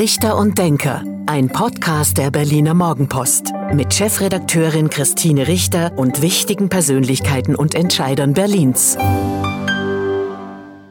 Richter 0.00 0.38
und 0.38 0.56
Denker, 0.56 1.04
ein 1.26 1.50
Podcast 1.50 2.16
der 2.16 2.30
Berliner 2.30 2.72
Morgenpost 2.72 3.52
mit 3.74 3.92
Chefredakteurin 3.92 4.88
Christine 4.88 5.46
Richter 5.46 5.92
und 5.98 6.22
wichtigen 6.22 6.70
Persönlichkeiten 6.70 7.54
und 7.54 7.74
Entscheidern 7.74 8.32
Berlins. 8.32 8.96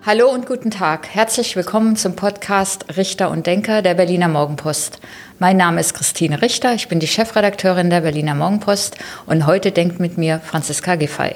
Hallo 0.06 0.30
und 0.32 0.46
guten 0.46 0.70
Tag. 0.70 1.08
Herzlich 1.10 1.56
willkommen 1.56 1.96
zum 1.96 2.16
Podcast 2.16 2.86
Richter 2.98 3.32
und 3.32 3.48
Denker 3.48 3.82
der 3.82 3.96
Berliner 3.96 4.28
Morgenpost. 4.28 5.00
Mein 5.40 5.58
Name 5.58 5.80
ist 5.80 5.96
Christine 5.96 6.44
Richter, 6.44 6.76
ich 6.76 6.88
bin 6.88 7.00
die 7.00 7.08
Chefredakteurin 7.08 7.90
der 7.90 8.02
Berliner 8.02 8.36
Morgenpost 8.36 8.96
und 9.26 9.48
heute 9.48 9.72
denkt 9.72 10.00
mit 10.00 10.20
mir 10.20 10.40
Franziska 10.40 10.98
Giffey. 10.98 11.34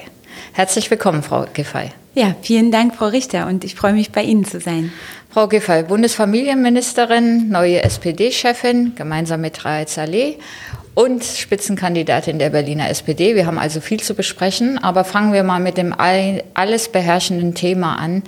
Herzlich 0.51 0.91
willkommen, 0.91 1.23
Frau 1.23 1.47
Giffey. 1.51 1.89
Ja, 2.15 2.35
vielen 2.43 2.71
Dank, 2.71 2.93
Frau 2.93 3.07
Richter, 3.07 3.47
und 3.47 3.63
ich 3.63 3.73
freue 3.73 3.93
mich, 3.93 4.11
bei 4.11 4.21
Ihnen 4.21 4.45
zu 4.45 4.59
sein. 4.59 4.93
Frau 5.34 5.47
Giffey, 5.47 5.81
Bundesfamilienministerin, 5.81 7.49
neue 7.49 7.81
SPD-Chefin, 7.81 8.94
gemeinsam 8.95 9.41
mit 9.41 9.66
Raed 9.66 9.90
Saleh 9.90 10.38
und 10.94 11.23
Spitzenkandidatin 11.23 12.38
der 12.38 12.52
Berliner 12.52 12.88
SPD. 12.91 13.34
Wir 13.34 13.48
haben 13.48 13.57
also 13.57 13.81
viel 13.81 13.99
zu 13.99 14.13
besprechen, 14.13 14.77
aber 14.77 15.04
fangen 15.04 15.34
wir 15.34 15.41
mal 15.41 15.59
mit 15.59 15.77
dem 15.77 15.91
alles 15.98 16.90
beherrschenden 16.90 17.55
Thema 17.55 17.95
an. 17.95 18.21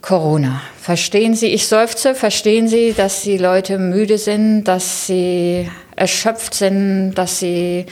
Corona. 0.00 0.62
Verstehen 0.80 1.34
Sie, 1.34 1.48
ich 1.48 1.68
seufze, 1.68 2.14
verstehen 2.14 2.66
Sie, 2.66 2.94
dass 2.94 3.20
die 3.20 3.36
Leute 3.36 3.76
müde 3.76 4.16
sind, 4.16 4.64
dass 4.64 5.06
sie 5.06 5.68
erschöpft 5.96 6.54
sind, 6.54 7.12
dass 7.12 7.40
sie 7.40 7.84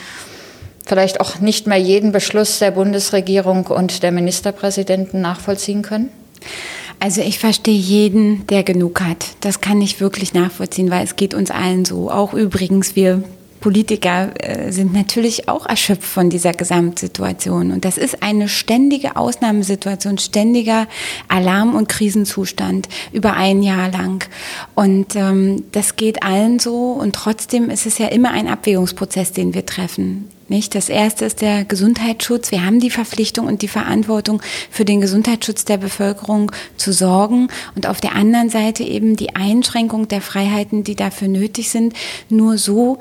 vielleicht 0.86 1.20
auch 1.20 1.40
nicht 1.40 1.66
mehr 1.66 1.76
jeden 1.76 2.12
Beschluss 2.12 2.58
der 2.58 2.70
Bundesregierung 2.70 3.66
und 3.66 4.02
der 4.02 4.12
Ministerpräsidenten 4.12 5.20
nachvollziehen 5.20 5.82
können? 5.82 6.08
Also 7.00 7.20
ich 7.20 7.38
verstehe 7.38 7.78
jeden, 7.78 8.46
der 8.48 8.64
genug 8.64 9.00
hat. 9.00 9.26
Das 9.40 9.60
kann 9.60 9.80
ich 9.80 10.00
wirklich 10.00 10.34
nachvollziehen, 10.34 10.90
weil 10.90 11.04
es 11.04 11.16
geht 11.16 11.32
uns 11.32 11.50
allen 11.50 11.84
so. 11.84 12.10
Auch 12.10 12.34
übrigens, 12.34 12.96
wir 12.96 13.22
Politiker 13.60 14.30
äh, 14.36 14.70
sind 14.72 14.92
natürlich 14.92 15.48
auch 15.48 15.66
erschöpft 15.66 16.04
von 16.04 16.30
dieser 16.30 16.52
Gesamtsituation. 16.52 17.72
Und 17.72 17.84
das 17.84 17.98
ist 17.98 18.22
eine 18.22 18.48
ständige 18.48 19.16
Ausnahmesituation, 19.16 20.18
ständiger 20.18 20.86
Alarm- 21.28 21.74
und 21.74 21.88
Krisenzustand 21.88 22.88
über 23.12 23.34
ein 23.34 23.62
Jahr 23.62 23.90
lang. 23.90 24.28
Und 24.74 25.16
ähm, 25.16 25.64
das 25.72 25.96
geht 25.96 26.22
allen 26.22 26.58
so. 26.58 26.92
Und 26.92 27.14
trotzdem 27.14 27.70
ist 27.70 27.86
es 27.86 27.98
ja 27.98 28.08
immer 28.08 28.30
ein 28.30 28.48
Abwägungsprozess, 28.48 29.32
den 29.32 29.54
wir 29.54 29.66
treffen. 29.66 30.28
Nicht? 30.48 30.74
Das 30.74 30.88
erste 30.88 31.24
ist 31.24 31.42
der 31.42 31.64
Gesundheitsschutz. 31.64 32.50
Wir 32.50 32.64
haben 32.64 32.80
die 32.80 32.90
Verpflichtung 32.90 33.46
und 33.46 33.62
die 33.62 33.68
Verantwortung, 33.68 34.40
für 34.70 34.84
den 34.84 35.00
Gesundheitsschutz 35.00 35.64
der 35.64 35.76
Bevölkerung 35.76 36.52
zu 36.76 36.92
sorgen. 36.92 37.48
Und 37.74 37.86
auf 37.86 38.00
der 38.00 38.14
anderen 38.14 38.48
Seite 38.48 38.82
eben 38.82 39.16
die 39.16 39.36
Einschränkung 39.36 40.08
der 40.08 40.22
Freiheiten, 40.22 40.84
die 40.84 40.96
dafür 40.96 41.28
nötig 41.28 41.70
sind. 41.70 41.94
Nur 42.30 42.56
so 42.56 42.98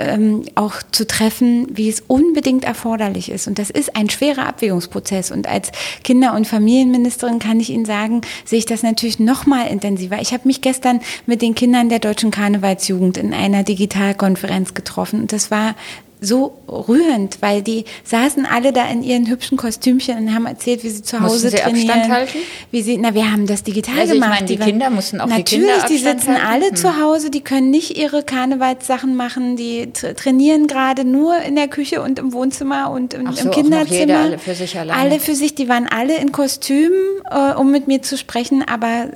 ähm, 0.00 0.44
auch 0.54 0.82
zu 0.90 1.06
treffen, 1.06 1.66
wie 1.70 1.88
es 1.88 2.02
unbedingt 2.06 2.64
erforderlich 2.64 3.30
ist. 3.30 3.46
Und 3.46 3.58
das 3.58 3.70
ist 3.70 3.96
ein 3.96 4.10
schwerer 4.10 4.46
Abwägungsprozess. 4.46 5.30
Und 5.30 5.48
als 5.48 5.70
Kinder- 6.04 6.34
und 6.34 6.46
Familienministerin 6.46 7.38
kann 7.38 7.60
ich 7.60 7.70
Ihnen 7.70 7.84
sagen, 7.84 8.22
sehe 8.44 8.58
ich 8.58 8.66
das 8.66 8.82
natürlich 8.82 9.18
noch 9.18 9.46
mal 9.46 9.66
intensiver. 9.66 10.20
Ich 10.20 10.32
habe 10.32 10.46
mich 10.46 10.60
gestern 10.60 11.00
mit 11.26 11.42
den 11.42 11.54
Kindern 11.54 11.88
der 11.88 11.98
deutschen 11.98 12.30
Karnevalsjugend 12.30 13.16
in 13.16 13.34
einer 13.34 13.62
Digitalkonferenz 13.62 14.74
getroffen. 14.74 15.20
Und 15.20 15.32
das 15.32 15.50
war 15.50 15.74
so 16.20 16.58
rührend, 16.68 17.40
weil 17.40 17.62
die 17.62 17.84
saßen 18.04 18.46
alle 18.46 18.72
da 18.72 18.86
in 18.88 19.02
ihren 19.02 19.28
hübschen 19.28 19.56
Kostümchen 19.56 20.18
und 20.18 20.34
haben 20.34 20.46
erzählt, 20.46 20.84
wie 20.84 20.90
sie 20.90 21.02
zu 21.02 21.20
Hause 21.20 21.48
sie 21.48 21.56
trainieren. 21.56 21.90
Abstand 21.90 22.12
halten? 22.12 22.38
Wie 22.70 22.82
sie, 22.82 22.98
na, 22.98 23.14
wir 23.14 23.32
haben 23.32 23.46
das 23.46 23.62
digital 23.62 23.98
also 24.00 24.14
gemacht. 24.14 24.32
Ich 24.32 24.40
meine, 24.40 24.46
die, 24.46 24.56
die 24.56 24.64
Kinder 24.64 24.90
mussten 24.90 25.20
auch 25.20 25.26
natürlich, 25.26 25.48
die 25.48 25.56
Kinder 25.56 25.86
die 25.88 25.98
sitzen 25.98 26.28
halten? 26.28 26.46
alle 26.46 26.66
hm. 26.68 26.76
zu 26.76 27.00
Hause, 27.00 27.30
die 27.30 27.40
können 27.40 27.70
nicht 27.70 27.96
ihre 27.96 28.22
Karnevalssachen 28.22 29.16
machen, 29.16 29.56
die 29.56 29.92
trainieren 29.92 30.66
gerade 30.66 31.04
nur 31.04 31.38
in 31.38 31.56
der 31.56 31.68
Küche 31.68 32.02
und 32.02 32.18
im 32.18 32.32
Wohnzimmer 32.32 32.90
und 32.90 33.14
im, 33.14 33.32
so, 33.32 33.46
im 33.46 33.50
Kinderzimmer. 33.50 33.82
Auch 33.82 33.90
jeder, 33.90 34.18
alle 34.18 34.38
für 34.38 34.54
sich 34.54 34.78
allein. 34.78 34.98
Alle 34.98 35.20
für 35.20 35.34
sich, 35.34 35.54
die 35.54 35.68
waren 35.68 35.86
alle 35.86 36.16
in 36.16 36.32
Kostümen, 36.32 36.98
äh, 37.30 37.54
um 37.54 37.70
mit 37.70 37.86
mir 37.86 38.02
zu 38.02 38.18
sprechen, 38.18 38.62
aber 38.66 39.06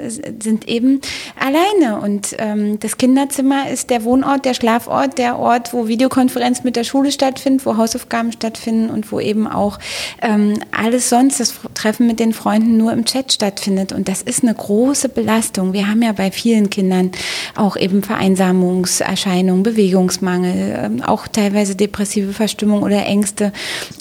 sind 0.40 0.68
eben 0.68 1.00
alleine. 1.38 2.00
Und 2.00 2.34
ähm, 2.38 2.80
das 2.80 2.96
Kinderzimmer 2.96 3.68
ist 3.68 3.90
der 3.90 4.04
Wohnort, 4.04 4.46
der 4.46 4.54
Schlafort, 4.54 5.18
der 5.18 5.38
Ort, 5.38 5.74
wo 5.74 5.86
Videokonferenz 5.86 6.64
mit 6.64 6.76
der 6.76 6.84
Schule 6.84 6.93
stattfindet, 7.10 7.66
wo 7.66 7.76
Hausaufgaben 7.76 8.32
stattfinden 8.32 8.90
und 8.90 9.10
wo 9.10 9.20
eben 9.20 9.46
auch 9.46 9.78
ähm, 10.22 10.58
alles 10.70 11.08
sonst, 11.08 11.40
das 11.40 11.54
Treffen 11.74 12.06
mit 12.06 12.20
den 12.20 12.32
Freunden 12.32 12.76
nur 12.76 12.92
im 12.92 13.04
Chat 13.04 13.32
stattfindet. 13.32 13.92
Und 13.92 14.08
das 14.08 14.22
ist 14.22 14.42
eine 14.42 14.54
große 14.54 15.08
Belastung. 15.08 15.72
Wir 15.72 15.88
haben 15.88 16.02
ja 16.02 16.12
bei 16.12 16.30
vielen 16.30 16.70
Kindern 16.70 17.10
auch 17.56 17.76
eben 17.76 18.02
Vereinsamungserscheinungen, 18.02 19.62
Bewegungsmangel, 19.62 20.78
ähm, 20.84 21.02
auch 21.02 21.28
teilweise 21.28 21.74
depressive 21.74 22.32
Verstimmung 22.32 22.82
oder 22.82 23.04
Ängste. 23.06 23.52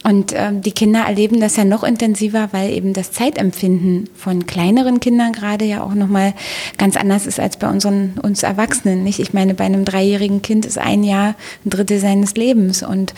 Und 0.04 0.34
ähm, 0.36 0.62
die 0.62 0.72
Kinder 0.72 1.02
erleben 1.02 1.40
das 1.40 1.56
ja 1.56 1.66
noch 1.66 1.84
intensiver, 1.84 2.50
weil 2.52 2.72
eben 2.72 2.94
das 2.94 3.12
Zeitempfinden 3.12 4.10
von 4.16 4.46
kleineren 4.46 5.00
Kindern 5.00 5.34
gerade 5.34 5.66
ja 5.66 5.81
auch 5.84 5.94
nochmal 5.94 6.34
ganz 6.78 6.98
anders 6.98 7.28
ist 7.28 7.40
als 7.40 7.58
bei 7.58 7.70
unseren, 7.70 8.20
uns 8.22 8.44
Erwachsenen. 8.44 9.04
Nicht? 9.04 9.20
Ich 9.20 9.34
meine, 9.34 9.54
bei 9.54 9.66
einem 9.66 9.86
dreijährigen 9.86 10.42
Kind 10.42 10.66
ist 10.66 10.78
ein 10.78 11.04
Jahr 11.04 11.36
ein 11.66 11.70
Drittel 11.70 12.00
seines 12.00 12.36
Lebens. 12.36 12.82
Und 12.83 13.13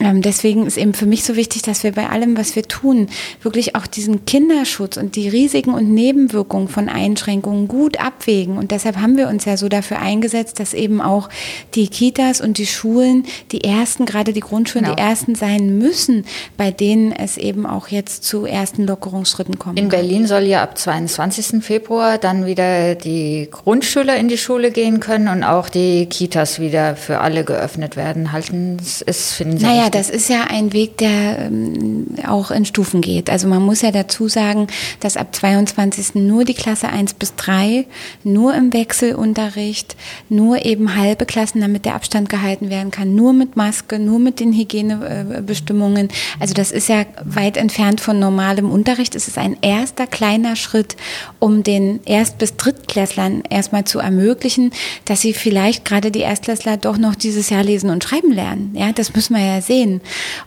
ähm, 0.00 0.20
deswegen 0.20 0.66
ist 0.66 0.76
eben 0.76 0.92
für 0.92 1.06
mich 1.06 1.24
so 1.24 1.36
wichtig, 1.36 1.62
dass 1.62 1.82
wir 1.82 1.92
bei 1.92 2.08
allem, 2.08 2.36
was 2.36 2.54
wir 2.54 2.64
tun, 2.64 3.08
wirklich 3.42 3.74
auch 3.76 3.86
diesen 3.86 4.26
Kinderschutz 4.26 4.96
und 4.96 5.16
die 5.16 5.28
Risiken 5.28 5.72
und 5.72 5.92
Nebenwirkungen 5.92 6.68
von 6.68 6.88
Einschränkungen 6.88 7.66
gut 7.66 7.98
abwägen. 7.98 8.58
Und 8.58 8.72
deshalb 8.72 8.96
haben 8.96 9.16
wir 9.16 9.28
uns 9.28 9.46
ja 9.46 9.56
so 9.56 9.68
dafür 9.68 9.98
eingesetzt, 9.98 10.60
dass 10.60 10.74
eben 10.74 11.00
auch 11.00 11.30
die 11.74 11.88
Kitas 11.88 12.40
und 12.40 12.58
die 12.58 12.66
Schulen 12.66 13.24
die 13.52 13.64
ersten, 13.64 14.04
gerade 14.04 14.32
die 14.32 14.40
Grundschulen, 14.40 14.84
genau. 14.84 14.96
die 14.96 15.02
ersten 15.02 15.34
sein 15.34 15.78
müssen, 15.78 16.26
bei 16.56 16.70
denen 16.70 17.12
es 17.12 17.38
eben 17.38 17.64
auch 17.64 17.88
jetzt 17.88 18.24
zu 18.24 18.44
ersten 18.44 18.86
Lockerungsschritten 18.86 19.58
kommt. 19.58 19.78
In 19.78 19.88
Berlin 19.88 20.26
soll 20.26 20.42
ja 20.42 20.62
ab 20.62 20.76
22. 20.76 21.64
Februar 21.64 22.18
dann 22.18 22.44
wieder 22.44 22.94
die 22.94 23.48
Grundschüler 23.50 24.16
in 24.16 24.28
die 24.28 24.38
Schule 24.38 24.70
gehen 24.70 25.00
können 25.00 25.28
und 25.28 25.42
auch 25.42 25.70
die 25.70 26.06
Kitas 26.06 26.60
wieder 26.60 26.96
für 26.96 27.20
alle 27.20 27.44
geöffnet 27.44 27.96
werden. 27.96 28.32
Halten 28.32 28.76
es, 29.06 29.32
finden 29.32 29.58
Sie 29.58 29.64
naja, 29.64 29.90
das 29.90 30.10
ist 30.10 30.28
ja 30.28 30.44
ein 30.48 30.72
Weg, 30.72 30.98
der 30.98 31.38
ähm, 31.46 32.06
auch 32.26 32.50
in 32.50 32.64
Stufen 32.64 33.00
geht. 33.00 33.30
Also 33.30 33.48
man 33.48 33.62
muss 33.62 33.82
ja 33.82 33.90
dazu 33.90 34.28
sagen, 34.28 34.66
dass 35.00 35.16
ab 35.16 35.34
22. 35.34 36.14
nur 36.14 36.44
die 36.44 36.54
Klasse 36.54 36.88
1 36.88 37.14
bis 37.14 37.34
3, 37.36 37.86
nur 38.24 38.54
im 38.54 38.72
Wechselunterricht, 38.72 39.96
nur 40.28 40.64
eben 40.64 40.96
halbe 40.96 41.26
Klassen, 41.26 41.60
damit 41.60 41.84
der 41.84 41.94
Abstand 41.94 42.28
gehalten 42.28 42.70
werden 42.70 42.90
kann, 42.90 43.14
nur 43.14 43.32
mit 43.32 43.56
Maske, 43.56 43.98
nur 43.98 44.18
mit 44.18 44.40
den 44.40 44.52
Hygienebestimmungen. 44.52 46.08
Also 46.40 46.54
das 46.54 46.72
ist 46.72 46.88
ja 46.88 47.04
weit 47.24 47.56
entfernt 47.56 48.00
von 48.00 48.18
normalem 48.18 48.70
Unterricht. 48.70 49.14
Es 49.14 49.28
ist 49.28 49.38
ein 49.38 49.56
erster 49.60 50.06
kleiner 50.06 50.56
Schritt, 50.56 50.96
um 51.38 51.62
den 51.62 52.00
Erst- 52.04 52.38
bis 52.38 52.56
Drittklässlern 52.56 53.42
erstmal 53.48 53.84
zu 53.84 53.98
ermöglichen, 53.98 54.70
dass 55.04 55.20
sie 55.20 55.32
vielleicht 55.32 55.84
gerade 55.84 56.10
die 56.10 56.20
Erstklässler 56.20 56.76
doch 56.76 56.98
noch 56.98 57.14
dieses 57.14 57.50
Jahr 57.50 57.64
lesen 57.64 57.90
und 57.90 58.04
schreiben 58.04 58.32
lernen. 58.32 58.74
Ja, 58.74 58.85
das 58.92 59.14
müssen 59.14 59.36
wir 59.36 59.44
ja 59.44 59.60
sehen. 59.60 60.00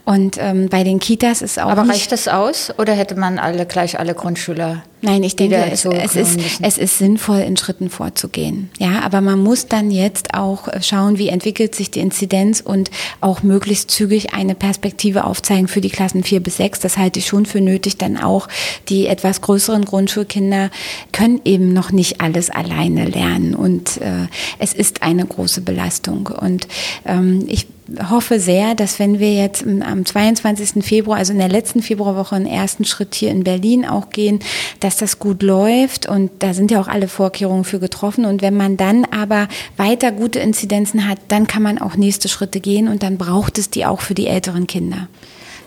Und 0.06 0.38
ähm, 0.40 0.70
bei 0.70 0.84
den 0.84 1.00
Kitas 1.00 1.42
ist 1.42 1.60
auch. 1.60 1.70
Aber 1.70 1.88
reicht 1.88 2.12
das 2.12 2.28
aus 2.28 2.74
oder 2.78 2.94
hätte 2.94 3.16
man 3.16 3.40
alle 3.40 3.66
gleich 3.66 4.00
alle 4.00 4.14
Grundschüler? 4.14 4.84
Nein, 5.02 5.24
ich 5.24 5.36
denke, 5.38 5.56
es, 5.56 5.86
es, 5.86 6.16
ist, 6.16 6.40
es 6.62 6.78
ist 6.78 6.98
sinnvoll, 6.98 7.40
in 7.40 7.56
Schritten 7.56 7.90
vorzugehen. 7.90 8.70
Ja, 8.80 9.00
aber 9.02 9.22
man 9.22 9.40
muss 9.42 9.68
dann 9.68 9.92
jetzt 9.92 10.34
auch 10.34 10.68
schauen, 10.82 11.18
wie 11.18 11.30
entwickelt 11.30 11.74
sich 11.74 11.90
die 11.90 12.02
Inzidenz 12.02 12.60
und 12.60 12.92
auch 13.22 13.42
möglichst 13.42 13.92
zügig 13.92 14.34
eine 14.34 14.56
Perspektive 14.56 15.24
aufzeigen 15.24 15.70
für 15.70 15.80
die 15.80 15.90
Klassen 15.90 16.24
vier 16.24 16.42
bis 16.42 16.58
sechs. 16.58 16.80
Das 16.80 16.98
halte 16.98 17.20
ich 17.20 17.28
schon 17.28 17.46
für 17.46 17.62
nötig, 17.62 17.98
denn 17.98 18.18
auch 18.18 18.50
die 18.90 19.08
etwas 19.08 19.40
größeren 19.40 19.86
Grundschulkinder 19.86 20.70
können 21.14 21.40
eben 21.46 21.72
noch 21.72 21.92
nicht 21.92 22.20
alles 22.20 22.50
alleine 22.50 23.06
lernen 23.06 23.56
und 23.56 24.02
äh, 24.02 24.28
es 24.58 24.74
ist 24.74 25.02
eine 25.02 25.26
große 25.26 25.62
Belastung. 25.62 26.28
Und 26.28 26.68
ähm, 27.06 27.46
ich 27.48 27.68
hoffe 28.10 28.40
sehr, 28.40 28.76
dass 28.76 29.00
wenn 29.00 29.20
wir 29.20 29.34
jetzt 29.34 29.66
am 29.66 30.06
22. 30.06 30.84
Februar, 30.84 31.18
also 31.18 31.34
in 31.34 31.40
der 31.40 31.50
letzten 31.50 31.82
Februarwoche, 31.82 32.36
einen 32.36 32.46
ersten 32.46 32.86
Schritt 32.86 33.16
hier 33.16 33.32
in 33.32 33.44
Berlin 33.44 33.86
auch 33.86 34.10
gehen, 34.10 34.40
dass 34.80 34.89
das 34.98 35.20
gut 35.20 35.44
läuft 35.44 36.08
und 36.08 36.32
da 36.40 36.54
sind 36.54 36.72
ja 36.72 36.82
auch 36.82 36.88
alle 36.88 37.08
Vorkehrungen 37.08 37.64
für 37.64 37.80
getroffen. 37.80 38.26
Und 38.26 38.42
wenn 38.42 38.56
man 38.56 38.78
dann 38.78 39.06
aber 39.06 39.48
weiter 39.78 40.12
gute 40.12 40.40
Inzidenzen 40.40 41.08
hat, 41.08 41.20
dann 41.28 41.48
kann 41.48 41.64
man 41.64 41.80
auch 41.80 41.96
nächste 41.96 42.30
Schritte 42.30 42.60
gehen 42.60 42.88
und 42.88 43.04
dann 43.04 43.18
braucht 43.18 43.58
es 43.58 43.70
die 43.70 43.86
auch 43.86 44.02
für 44.02 44.16
die 44.16 44.28
älteren 44.28 44.68
Kinder. 44.68 45.08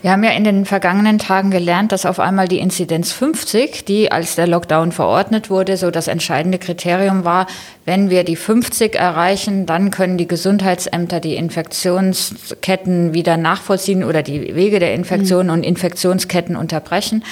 Wir 0.03 0.11
haben 0.11 0.23
ja 0.25 0.31
in 0.31 0.43
den 0.43 0.65
vergangenen 0.65 1.17
Tagen 1.17 1.49
gelernt, 1.49 1.93
dass 1.93 2.05
auf 2.05 2.19
einmal 2.19 2.49
die 2.49 2.59
Inzidenz 2.59 3.13
50, 3.13 3.85
die 3.85 4.11
als 4.11 4.35
der 4.35 4.47
Lockdown 4.47 4.91
verordnet 4.91 5.49
wurde, 5.49 5.77
so 5.77 5.91
das 5.91 6.09
entscheidende 6.09 6.57
Kriterium 6.57 7.23
war, 7.23 7.47
wenn 7.85 8.09
wir 8.09 8.25
die 8.25 8.35
50 8.35 8.95
erreichen, 8.95 9.65
dann 9.65 9.91
können 9.91 10.17
die 10.17 10.27
Gesundheitsämter 10.27 11.21
die 11.21 11.37
Infektionsketten 11.37 13.13
wieder 13.13 13.37
nachvollziehen 13.37 14.03
oder 14.03 14.23
die 14.23 14.53
Wege 14.55 14.79
der 14.79 14.93
Infektionen 14.93 15.47
mhm. 15.47 15.53
und 15.53 15.63
Infektionsketten 15.63 16.57
unterbrechen. 16.57 17.23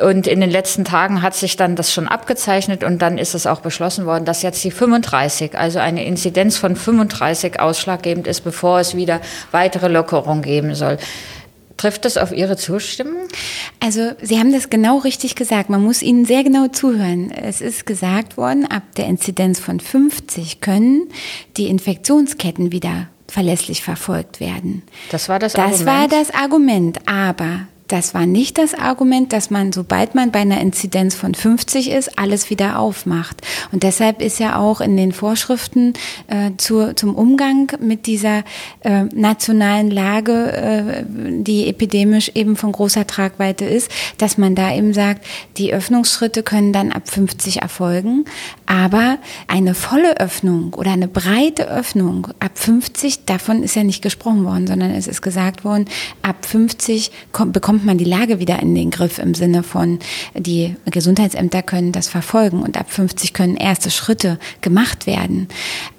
Und 0.00 0.28
in 0.28 0.40
den 0.40 0.50
letzten 0.50 0.84
Tagen 0.84 1.22
hat 1.22 1.34
sich 1.34 1.56
dann 1.56 1.74
das 1.74 1.92
schon 1.92 2.06
abgezeichnet 2.06 2.84
und 2.84 3.02
dann 3.02 3.18
ist 3.18 3.34
es 3.34 3.48
auch 3.48 3.62
beschlossen 3.62 4.06
worden, 4.06 4.26
dass 4.26 4.42
jetzt 4.42 4.62
die 4.62 4.70
35, 4.70 5.58
also 5.58 5.80
eine 5.80 6.04
Inzidenz 6.04 6.56
von 6.56 6.76
35 6.76 7.58
ausschlaggebend 7.58 8.28
ist, 8.28 8.42
bevor 8.42 8.78
es 8.78 8.94
wieder 8.94 9.20
weitere 9.50 9.88
Lockerungen 9.88 10.42
geben 10.42 10.76
soll. 10.76 10.98
Trifft 11.82 12.04
das 12.04 12.16
auf 12.16 12.30
Ihre 12.30 12.56
Zustimmung? 12.56 13.26
Also 13.80 14.12
Sie 14.22 14.38
haben 14.38 14.52
das 14.52 14.70
genau 14.70 14.98
richtig 14.98 15.34
gesagt. 15.34 15.68
Man 15.68 15.82
muss 15.82 16.00
Ihnen 16.00 16.24
sehr 16.24 16.44
genau 16.44 16.68
zuhören. 16.68 17.32
Es 17.32 17.60
ist 17.60 17.86
gesagt 17.86 18.36
worden, 18.36 18.66
ab 18.66 18.84
der 18.96 19.06
Inzidenz 19.06 19.58
von 19.58 19.80
50 19.80 20.60
können 20.60 21.08
die 21.56 21.66
Infektionsketten 21.66 22.70
wieder 22.70 23.08
verlässlich 23.26 23.82
verfolgt 23.82 24.38
werden. 24.38 24.84
Das 25.10 25.28
war 25.28 25.40
das, 25.40 25.54
das 25.54 25.60
Argument. 25.60 25.80
Das 25.80 25.86
war 25.86 26.08
das 26.08 26.34
Argument. 26.34 26.98
Aber 27.08 27.66
das 27.92 28.14
war 28.14 28.24
nicht 28.24 28.56
das 28.56 28.72
Argument, 28.72 29.34
dass 29.34 29.50
man, 29.50 29.70
sobald 29.70 30.14
man 30.14 30.30
bei 30.30 30.38
einer 30.38 30.62
Inzidenz 30.62 31.14
von 31.14 31.34
50 31.34 31.90
ist, 31.90 32.18
alles 32.18 32.48
wieder 32.48 32.78
aufmacht. 32.78 33.42
Und 33.70 33.82
deshalb 33.82 34.22
ist 34.22 34.40
ja 34.40 34.56
auch 34.56 34.80
in 34.80 34.96
den 34.96 35.12
Vorschriften 35.12 35.92
äh, 36.28 36.52
zu, 36.56 36.94
zum 36.94 37.14
Umgang 37.14 37.70
mit 37.80 38.06
dieser 38.06 38.44
äh, 38.80 39.04
nationalen 39.14 39.90
Lage, 39.90 40.52
äh, 40.52 41.04
die 41.06 41.68
epidemisch 41.68 42.30
eben 42.34 42.56
von 42.56 42.72
großer 42.72 43.06
Tragweite 43.06 43.66
ist, 43.66 43.90
dass 44.16 44.38
man 44.38 44.54
da 44.54 44.74
eben 44.74 44.94
sagt, 44.94 45.26
die 45.58 45.74
Öffnungsschritte 45.74 46.42
können 46.42 46.72
dann 46.72 46.92
ab 46.92 47.10
50 47.10 47.60
erfolgen, 47.60 48.24
aber 48.64 49.18
eine 49.48 49.74
volle 49.74 50.18
Öffnung 50.18 50.72
oder 50.72 50.92
eine 50.92 51.08
breite 51.08 51.68
Öffnung 51.68 52.28
ab 52.40 52.52
50, 52.54 53.26
davon 53.26 53.62
ist 53.62 53.76
ja 53.76 53.84
nicht 53.84 54.00
gesprochen 54.00 54.46
worden, 54.46 54.66
sondern 54.66 54.92
es 54.92 55.06
ist 55.06 55.20
gesagt 55.20 55.62
worden, 55.62 55.84
ab 56.22 56.46
50 56.46 57.10
kommt, 57.32 57.52
bekommt 57.52 57.81
bekommt 57.82 57.86
man 57.86 57.98
die 57.98 58.04
Lage 58.04 58.38
wieder 58.38 58.60
in 58.60 58.74
den 58.76 58.90
Griff 58.90 59.18
im 59.18 59.34
Sinne 59.34 59.64
von, 59.64 59.98
die 60.34 60.76
Gesundheitsämter 60.86 61.62
können 61.62 61.90
das 61.90 62.08
verfolgen 62.08 62.62
und 62.62 62.76
ab 62.76 62.90
50 62.90 63.32
können 63.32 63.56
erste 63.56 63.90
Schritte 63.90 64.38
gemacht 64.60 65.06
werden. 65.06 65.48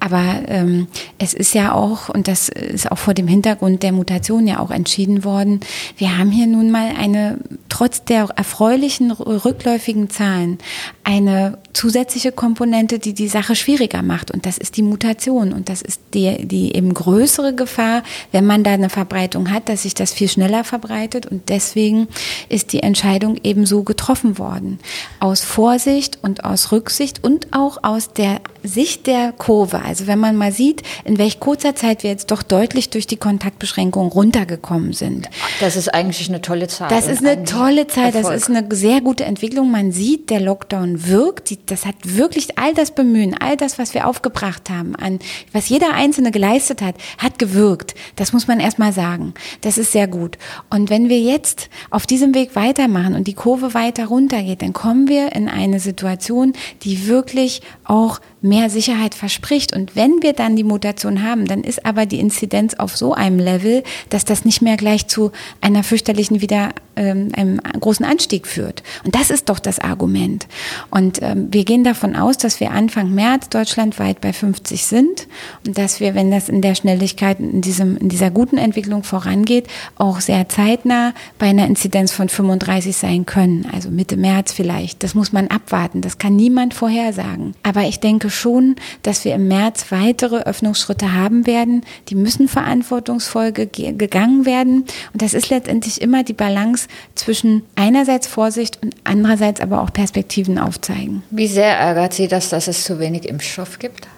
Aber 0.00 0.40
ähm, 0.48 0.86
es 1.18 1.34
ist 1.34 1.54
ja 1.54 1.74
auch, 1.74 2.08
und 2.08 2.26
das 2.26 2.48
ist 2.48 2.90
auch 2.90 2.96
vor 2.96 3.12
dem 3.12 3.28
Hintergrund 3.28 3.82
der 3.82 3.92
Mutation 3.92 4.46
ja 4.46 4.60
auch 4.60 4.70
entschieden 4.70 5.24
worden, 5.24 5.60
wir 5.98 6.16
haben 6.16 6.30
hier 6.30 6.46
nun 6.46 6.70
mal 6.70 6.90
eine, 6.98 7.38
trotz 7.68 8.02
der 8.04 8.28
erfreulichen 8.34 9.10
rückläufigen 9.10 10.08
Zahlen, 10.08 10.58
eine 11.04 11.58
zusätzliche 11.74 12.32
Komponente, 12.32 12.98
die 12.98 13.12
die 13.12 13.28
Sache 13.28 13.54
schwieriger 13.54 14.02
macht. 14.02 14.30
Und 14.30 14.46
das 14.46 14.56
ist 14.56 14.76
die 14.76 14.82
Mutation. 14.82 15.52
Und 15.52 15.68
das 15.68 15.82
ist 15.82 16.00
die, 16.14 16.46
die 16.46 16.74
eben 16.74 16.94
größere 16.94 17.54
Gefahr, 17.54 18.02
wenn 18.32 18.46
man 18.46 18.64
da 18.64 18.72
eine 18.72 18.88
Verbreitung 18.88 19.50
hat, 19.50 19.68
dass 19.68 19.82
sich 19.82 19.94
das 19.94 20.12
viel 20.12 20.28
schneller 20.28 20.64
verbreitet. 20.64 21.26
Und 21.26 21.50
deswegen 21.64 22.08
ist 22.48 22.72
die 22.72 22.82
Entscheidung 22.82 23.38
eben 23.42 23.66
so 23.66 23.82
getroffen 23.82 24.38
worden. 24.38 24.78
Aus 25.20 25.40
Vorsicht 25.40 26.18
und 26.22 26.44
aus 26.44 26.72
Rücksicht 26.72 27.24
und 27.24 27.48
auch 27.52 27.78
aus 27.82 28.12
der 28.12 28.40
Sicht 28.64 29.06
der 29.06 29.32
Kurve. 29.32 29.82
Also 29.82 30.06
wenn 30.06 30.18
man 30.18 30.36
mal 30.36 30.50
sieht, 30.50 30.82
in 31.04 31.18
welch 31.18 31.38
kurzer 31.38 31.76
Zeit 31.76 32.02
wir 32.02 32.10
jetzt 32.10 32.30
doch 32.30 32.42
deutlich 32.42 32.90
durch 32.90 33.06
die 33.06 33.16
Kontaktbeschränkungen 33.16 34.10
runtergekommen 34.10 34.94
sind. 34.94 35.28
Das 35.60 35.76
ist 35.76 35.92
eigentlich 35.92 36.28
eine 36.28 36.40
tolle 36.40 36.66
Zahl. 36.66 36.88
Das 36.88 37.06
ist 37.06 37.24
eine 37.24 37.44
tolle 37.44 37.86
Zahl. 37.86 38.10
Das 38.10 38.30
ist 38.30 38.48
eine 38.48 38.66
sehr 38.74 39.02
gute 39.02 39.24
Entwicklung. 39.24 39.70
Man 39.70 39.92
sieht, 39.92 40.30
der 40.30 40.40
Lockdown 40.40 41.06
wirkt. 41.06 41.70
Das 41.70 41.84
hat 41.84 41.96
wirklich 42.02 42.58
all 42.58 42.72
das 42.74 42.92
Bemühen, 42.92 43.36
all 43.38 43.56
das, 43.56 43.78
was 43.78 43.92
wir 43.92 44.08
aufgebracht 44.08 44.70
haben, 44.70 44.96
an 44.96 45.18
was 45.52 45.68
jeder 45.68 45.92
Einzelne 45.92 46.30
geleistet 46.30 46.80
hat, 46.80 46.94
hat 47.18 47.38
gewirkt. 47.38 47.94
Das 48.16 48.32
muss 48.32 48.46
man 48.46 48.60
erstmal 48.60 48.92
sagen. 48.92 49.34
Das 49.60 49.76
ist 49.76 49.92
sehr 49.92 50.06
gut. 50.06 50.38
Und 50.70 50.88
wenn 50.88 51.10
wir 51.10 51.20
jetzt 51.20 51.68
auf 51.90 52.06
diesem 52.06 52.34
Weg 52.34 52.56
weitermachen 52.56 53.14
und 53.14 53.28
die 53.28 53.34
Kurve 53.34 53.74
weiter 53.74 54.06
runtergeht, 54.06 54.62
dann 54.62 54.72
kommen 54.72 55.08
wir 55.08 55.32
in 55.32 55.48
eine 55.48 55.80
Situation, 55.80 56.54
die 56.82 57.06
wirklich 57.06 57.60
auch 57.84 58.20
mehr 58.44 58.70
Sicherheit 58.70 59.14
verspricht. 59.14 59.74
Und 59.74 59.96
wenn 59.96 60.22
wir 60.22 60.34
dann 60.34 60.54
die 60.54 60.64
Mutation 60.64 61.22
haben, 61.22 61.46
dann 61.46 61.64
ist 61.64 61.84
aber 61.86 62.06
die 62.06 62.20
Inzidenz 62.20 62.74
auf 62.74 62.96
so 62.96 63.14
einem 63.14 63.38
Level, 63.38 63.82
dass 64.10 64.24
das 64.24 64.44
nicht 64.44 64.62
mehr 64.62 64.76
gleich 64.76 65.08
zu 65.08 65.32
einer 65.60 65.82
fürchterlichen 65.82 66.40
wieder 66.40 66.70
ähm, 66.96 67.30
einem 67.36 67.60
großen 67.80 68.04
Anstieg 68.04 68.46
führt. 68.46 68.82
Und 69.04 69.14
das 69.14 69.30
ist 69.30 69.48
doch 69.48 69.58
das 69.58 69.78
Argument. 69.78 70.46
Und 70.90 71.20
ähm, 71.22 71.48
wir 71.50 71.64
gehen 71.64 71.84
davon 71.84 72.16
aus, 72.16 72.38
dass 72.38 72.60
wir 72.60 72.70
Anfang 72.70 73.14
März 73.14 73.48
deutschlandweit 73.48 74.20
bei 74.20 74.32
50 74.32 74.84
sind 74.84 75.26
und 75.66 75.78
dass 75.78 76.00
wir, 76.00 76.14
wenn 76.14 76.30
das 76.30 76.48
in 76.48 76.60
der 76.60 76.74
Schnelligkeit 76.74 77.40
in 77.40 77.62
diesem 77.62 77.96
in 77.96 78.08
dieser 78.10 78.30
guten 78.30 78.58
Entwicklung 78.58 79.02
vorangeht, 79.02 79.66
auch 79.96 80.20
sehr 80.20 80.48
zeitnah 80.48 81.14
bei 81.38 81.46
einer 81.46 81.66
Inzidenz 81.66 82.12
von 82.12 82.28
35 82.28 82.94
sein 82.96 83.26
können. 83.26 83.66
Also 83.72 83.90
Mitte 83.90 84.16
März 84.16 84.52
vielleicht. 84.52 85.02
Das 85.02 85.14
muss 85.14 85.32
man 85.32 85.48
abwarten. 85.48 86.02
Das 86.02 86.18
kann 86.18 86.36
niemand 86.36 86.74
vorhersagen. 86.74 87.54
Aber 87.62 87.82
ich 87.82 88.00
denke 88.00 88.30
schon, 88.34 88.76
dass 89.02 89.24
wir 89.24 89.34
im 89.34 89.48
März 89.48 89.86
weitere 89.90 90.42
Öffnungsschritte 90.42 91.12
haben 91.12 91.46
werden. 91.46 91.82
Die 92.08 92.14
müssen 92.14 92.48
verantwortungsvoll 92.48 93.52
gegangen 93.52 94.44
werden. 94.44 94.84
Und 95.12 95.22
das 95.22 95.34
ist 95.34 95.50
letztendlich 95.50 96.00
immer 96.00 96.24
die 96.24 96.32
Balance 96.32 96.88
zwischen 97.14 97.62
einerseits 97.74 98.26
Vorsicht 98.26 98.78
und 98.82 98.94
andererseits 99.04 99.60
aber 99.60 99.82
auch 99.82 99.92
Perspektiven 99.92 100.58
aufzeigen. 100.58 101.22
Wie 101.30 101.48
sehr 101.48 101.76
ärgert 101.78 102.14
Sie 102.14 102.28
das, 102.28 102.48
dass 102.50 102.68
es 102.68 102.84
zu 102.84 102.98
wenig 102.98 103.28
Impfstoff 103.28 103.78
gibt? 103.78 104.08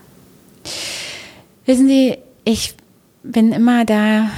Wissen 1.65 1.89
Sie, 1.89 2.19
ich 2.45 2.75
bin 3.23 3.53
immer 3.53 3.85
da 3.85 4.31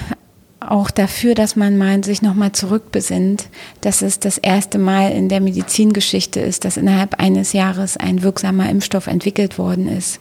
auch 0.61 0.91
dafür, 0.91 1.35
dass 1.35 1.57
man 1.57 1.79
mal 1.79 2.03
sich 2.03 2.21
nochmal 2.21 2.53
zurückbesinnt, 2.53 3.49
dass 3.81 4.03
es 4.03 4.19
das 4.19 4.39
erste 4.39 4.79
Mal 4.79 5.13
in 5.13 5.29
der 5.29 5.41
Medizingeschichte 5.41 6.41
ist, 6.41 6.65
dass 6.65 6.77
innerhalb 6.77 7.21
eines 7.21 7.53
Jahres 7.53 7.97
ein 7.97 8.23
wirksamer 8.23 8.69
Impfstoff 8.69 9.07
entwickelt 9.07 9.59
worden 9.59 9.89
ist. 9.89 10.21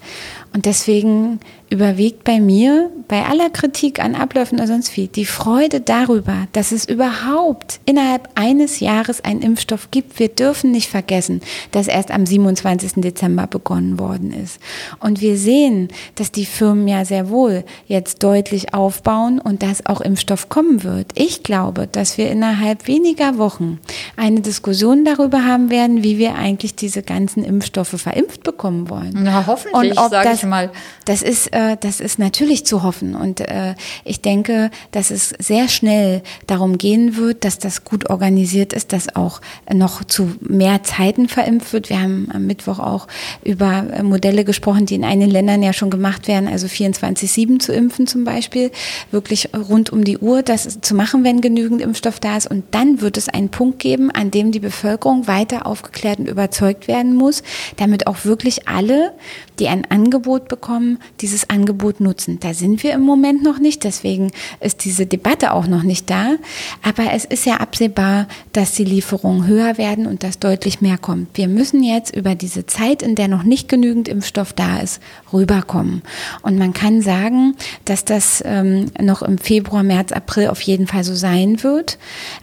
Und 0.53 0.65
deswegen 0.65 1.39
überwiegt 1.69 2.23
bei 2.23 2.39
mir, 2.39 2.89
bei 3.07 3.25
aller 3.25 3.49
Kritik 3.49 3.99
an 3.99 4.15
Abläufen 4.15 4.57
oder 4.57 4.67
sonst 4.67 4.95
wie, 4.95 5.07
die 5.07 5.25
Freude 5.25 5.81
darüber, 5.81 6.47
dass 6.53 6.71
es 6.71 6.85
überhaupt 6.85 7.79
innerhalb 7.85 8.29
eines 8.35 8.79
Jahres 8.79 9.23
einen 9.23 9.41
Impfstoff 9.41 9.91
gibt. 9.91 10.19
Wir 10.19 10.29
dürfen 10.29 10.71
nicht 10.71 10.89
vergessen, 10.89 11.41
dass 11.71 11.87
erst 11.87 12.11
am 12.11 12.25
27. 12.25 12.93
Dezember 12.97 13.47
begonnen 13.47 13.99
worden 13.99 14.31
ist. 14.31 14.59
Und 14.99 15.21
wir 15.21 15.37
sehen, 15.37 15.89
dass 16.15 16.31
die 16.31 16.45
Firmen 16.45 16.87
ja 16.87 17.05
sehr 17.05 17.29
wohl 17.29 17.63
jetzt 17.87 18.23
deutlich 18.23 18.73
aufbauen 18.73 19.39
und 19.39 19.63
dass 19.63 19.85
auch 19.85 20.01
Impfstoff 20.01 20.49
kommen 20.49 20.83
wird. 20.83 21.11
Ich 21.15 21.43
glaube, 21.43 21.87
dass 21.87 22.17
wir 22.17 22.31
innerhalb 22.31 22.87
weniger 22.87 23.37
Wochen 23.37 23.79
eine 24.15 24.41
Diskussion 24.41 25.03
darüber 25.03 25.43
haben 25.43 25.69
werden, 25.69 26.03
wie 26.03 26.17
wir 26.17 26.35
eigentlich 26.35 26.75
diese 26.75 27.03
ganzen 27.03 27.43
Impfstoffe 27.43 27.99
verimpft 28.01 28.43
bekommen 28.43 28.89
wollen. 28.89 29.11
Na, 29.13 29.45
hoffentlich, 29.47 29.91
und 29.91 29.97
ob 29.97 30.11
das, 30.11 30.36
mal. 30.45 30.71
Das 31.05 31.21
ist 31.21 31.47
äh, 31.53 31.77
das 31.79 31.99
ist 31.99 32.19
natürlich 32.19 32.65
zu 32.65 32.83
hoffen. 32.83 33.15
Und 33.15 33.39
äh, 33.39 33.75
ich 34.03 34.21
denke, 34.21 34.71
dass 34.91 35.11
es 35.11 35.29
sehr 35.39 35.67
schnell 35.67 36.21
darum 36.45 36.77
gehen 36.77 37.17
wird, 37.17 37.43
dass 37.43 37.59
das 37.59 37.83
gut 37.83 38.09
organisiert 38.09 38.73
ist, 38.73 38.93
dass 38.93 39.15
auch 39.15 39.41
noch 39.73 40.03
zu 40.03 40.35
mehr 40.41 40.83
Zeiten 40.83 41.27
verimpft 41.27 41.73
wird. 41.73 41.89
Wir 41.89 42.01
haben 42.01 42.29
am 42.33 42.45
Mittwoch 42.45 42.79
auch 42.79 43.07
über 43.43 43.85
äh, 43.91 44.03
Modelle 44.03 44.45
gesprochen, 44.45 44.85
die 44.85 44.95
in 44.95 45.03
einigen 45.03 45.31
Ländern 45.31 45.63
ja 45.63 45.73
schon 45.73 45.89
gemacht 45.89 46.27
werden, 46.27 46.47
also 46.47 46.67
24-7 46.67 47.59
zu 47.59 47.73
impfen 47.73 48.07
zum 48.07 48.23
Beispiel, 48.23 48.71
wirklich 49.11 49.49
rund 49.55 49.91
um 49.91 50.03
die 50.03 50.17
Uhr 50.17 50.43
das 50.43 50.81
zu 50.81 50.95
machen, 50.95 51.23
wenn 51.23 51.41
genügend 51.41 51.81
Impfstoff 51.81 52.19
da 52.19 52.37
ist. 52.37 52.49
Und 52.49 52.65
dann 52.71 53.01
wird 53.01 53.17
es 53.17 53.29
einen 53.29 53.49
Punkt 53.49 53.79
geben, 53.79 54.11
an 54.11 54.31
dem 54.31 54.51
die 54.51 54.59
Bevölkerung 54.59 55.27
weiter 55.27 55.65
aufgeklärt 55.65 56.19
und 56.19 56.27
überzeugt 56.27 56.87
werden 56.87 57.15
muss, 57.15 57.43
damit 57.77 58.07
auch 58.07 58.25
wirklich 58.25 58.67
alle, 58.67 59.13
die 59.59 59.67
ein 59.67 59.89
Angebot 59.89 60.26
bekommen, 60.27 60.97
dieses 61.21 61.49
Angebot 61.49 61.99
nutzen. 61.99 62.39
Da 62.39 62.53
sind 62.53 62.83
wir 62.83 62.93
im 62.93 63.01
Moment 63.01 63.43
noch 63.43 63.59
nicht, 63.59 63.83
deswegen 63.83 64.31
ist 64.59 64.85
diese 64.85 65.05
Debatte 65.05 65.53
auch 65.53 65.67
noch 65.67 65.83
nicht 65.83 66.09
da. 66.09 66.35
Aber 66.81 67.11
es 67.13 67.25
ist 67.25 67.45
ja 67.45 67.57
absehbar, 67.57 68.27
dass 68.53 68.73
die 68.73 68.85
Lieferungen 68.85 69.45
höher 69.45 69.77
werden 69.77 70.07
und 70.07 70.23
dass 70.23 70.39
deutlich 70.39 70.81
mehr 70.81 70.97
kommt. 70.97 71.37
Wir 71.37 71.47
müssen 71.47 71.83
jetzt 71.83 72.15
über 72.15 72.33
diese 72.33 72.65
Zeit, 72.65 73.01
in 73.01 73.15
der 73.15 73.27
noch 73.27 73.43
nicht 73.43 73.69
genügend 73.69 74.07
Impfstoff 74.07 74.53
da 74.53 74.79
ist, 74.79 75.01
rüberkommen. 75.31 76.01
Und 76.41 76.57
man 76.57 76.73
kann 76.73 77.01
sagen, 77.01 77.55
dass 77.85 78.05
das 78.05 78.41
ähm, 78.45 78.85
noch 78.99 79.21
im 79.21 79.37
Februar, 79.37 79.83
März 79.83 79.97
März, 79.97 80.11
April 80.11 80.47
auf 80.47 80.61
jeden 80.61 80.87
Fall 80.87 81.03
so 81.03 81.15
sein 81.15 81.63
wird. 81.63 81.97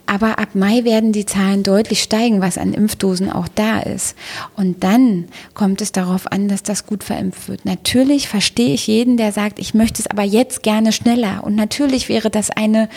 Aber 0.07 0.39
ab 0.39 0.51
Mai 0.55 0.85
werden 0.85 1.13
die 1.13 1.27
Zahlen 1.27 1.63
deutlich 1.63 2.03
steigen, 2.03 2.41
was 2.41 2.59
an 2.59 2.75
Impfdosen 2.75 3.31
auch 3.31 3.49
da 3.49 3.81
ist. 3.81 4.17
Und 4.57 4.83
dann 4.85 5.27
kommt 5.55 5.81
es 5.81 5.93
darauf 5.93 6.31
an, 6.31 6.49
dass 6.49 6.63
das 6.63 6.87
gut 6.87 7.05
verimpft 7.05 7.49
wird. 7.49 7.65
Natürlich 7.75 8.29
verstehe 8.29 8.73
ich 8.73 8.87
jeden, 8.87 9.17
der 9.17 9.33
sagt, 9.33 9.59
ich 9.59 9.75
möchte 9.75 10.01
es 10.01 10.07
aber 10.07 10.23
jetzt 10.23 10.63
gerne 10.63 10.93
schneller. 10.93 11.43
Und 11.43 11.57
natürlich 11.57 12.09
wäre 12.09 12.31
das 12.31 12.51
eine 12.51 12.89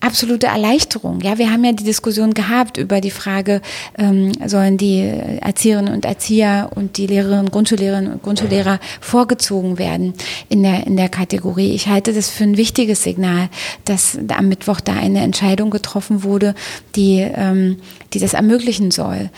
absolute 0.00 0.46
Erleichterung. 0.46 1.20
Ja, 1.20 1.36
wir 1.36 1.50
haben 1.50 1.62
ja 1.64 1.72
die 1.72 1.84
Diskussion 1.84 2.32
gehabt 2.32 2.78
über 2.78 3.02
die 3.02 3.10
Frage, 3.10 3.60
ähm, 3.98 4.32
sollen 4.46 4.78
die 4.78 5.00
Erzieherinnen 5.00 5.92
und 5.92 6.06
Erzieher 6.06 6.70
und 6.74 6.96
die 6.96 7.06
Lehrerinnen, 7.06 7.50
Grundschullehrerinnen 7.50 8.10
und 8.10 8.22
Grundschullehrer 8.22 8.80
vorgezogen 9.02 9.78
werden 9.78 10.14
in 10.48 10.62
der, 10.62 10.86
in 10.86 10.96
der 10.96 11.10
Kategorie. 11.10 11.74
Ich 11.74 11.88
halte 11.88 12.14
das 12.14 12.30
für 12.30 12.44
ein 12.44 12.56
wichtiges 12.56 13.02
Signal, 13.02 13.50
dass 13.84 14.18
am 14.34 14.48
Mittwoch 14.48 14.80
da 14.80 14.94
eine 14.94 15.20
Entscheidung 15.20 15.68
getroffen 15.68 16.22
wurde, 16.22 16.54
die, 16.96 17.18
ähm, 17.20 17.76
die 18.14 18.18
das 18.18 18.32
ermöglichen 18.32 18.90
soll. 18.90 19.28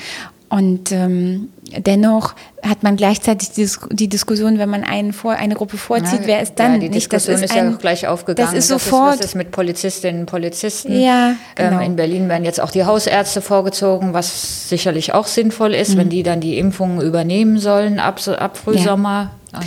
Und 0.55 0.93
ähm, 0.93 1.49
dennoch 1.79 2.37
hat 2.63 2.85
man 2.85 2.95
gleichzeitig 2.95 3.51
die, 3.51 3.69
die, 3.91 4.07
Diskussion, 4.07 4.57
wenn 4.57 4.69
man 4.69 4.85
einen 4.85 5.13
vor, 5.13 5.33
eine 5.33 5.57
Gruppe 5.57 5.77
vorzieht, 5.77 6.21
ja, 6.21 6.27
wer 6.27 6.43
ist 6.43 6.61
dann? 6.61 6.75
Ja, 6.75 6.79
die 6.79 6.89
nicht, 6.91 6.95
Diskussion 6.95 7.41
das 7.41 7.51
ist, 7.51 7.57
ein, 7.57 7.73
ja 7.73 7.77
gleich 7.77 8.07
aufgegangen. 8.07 8.53
Das 8.53 8.57
ist 8.57 8.69
sofort. 8.69 9.15
Ist, 9.15 9.19
was 9.19 9.27
ist 9.27 9.35
mit 9.35 9.51
Polizistinnen 9.51 10.21
und 10.21 10.27
Polizisten? 10.27 10.93
Ja, 10.93 11.31
ähm, 11.31 11.37
genau. 11.57 11.81
Ähm, 11.81 11.87
in 11.87 11.97
Berlin 11.97 12.29
werden 12.29 12.45
jetzt 12.45 12.61
auch 12.61 12.71
die 12.71 12.85
Hausärzte 12.85 13.43
vorgezogen, 13.43 14.15
was 14.15 14.69
sicherlich 14.69 15.13
auch 15.13 15.27
sinnvoll 15.27 15.75
ist, 15.75 15.95
mhm. 15.95 15.99
wenn 15.99 16.09
die 16.11 16.23
dann 16.23 16.41
die 16.41 16.57
Impfungen 16.57 17.01
übernehmen 17.01 17.59
sollen 17.59 17.99
ab, 17.99 18.21
ab 18.39 18.57
Frühsommer. 18.57 19.33
Ja. 19.53 19.61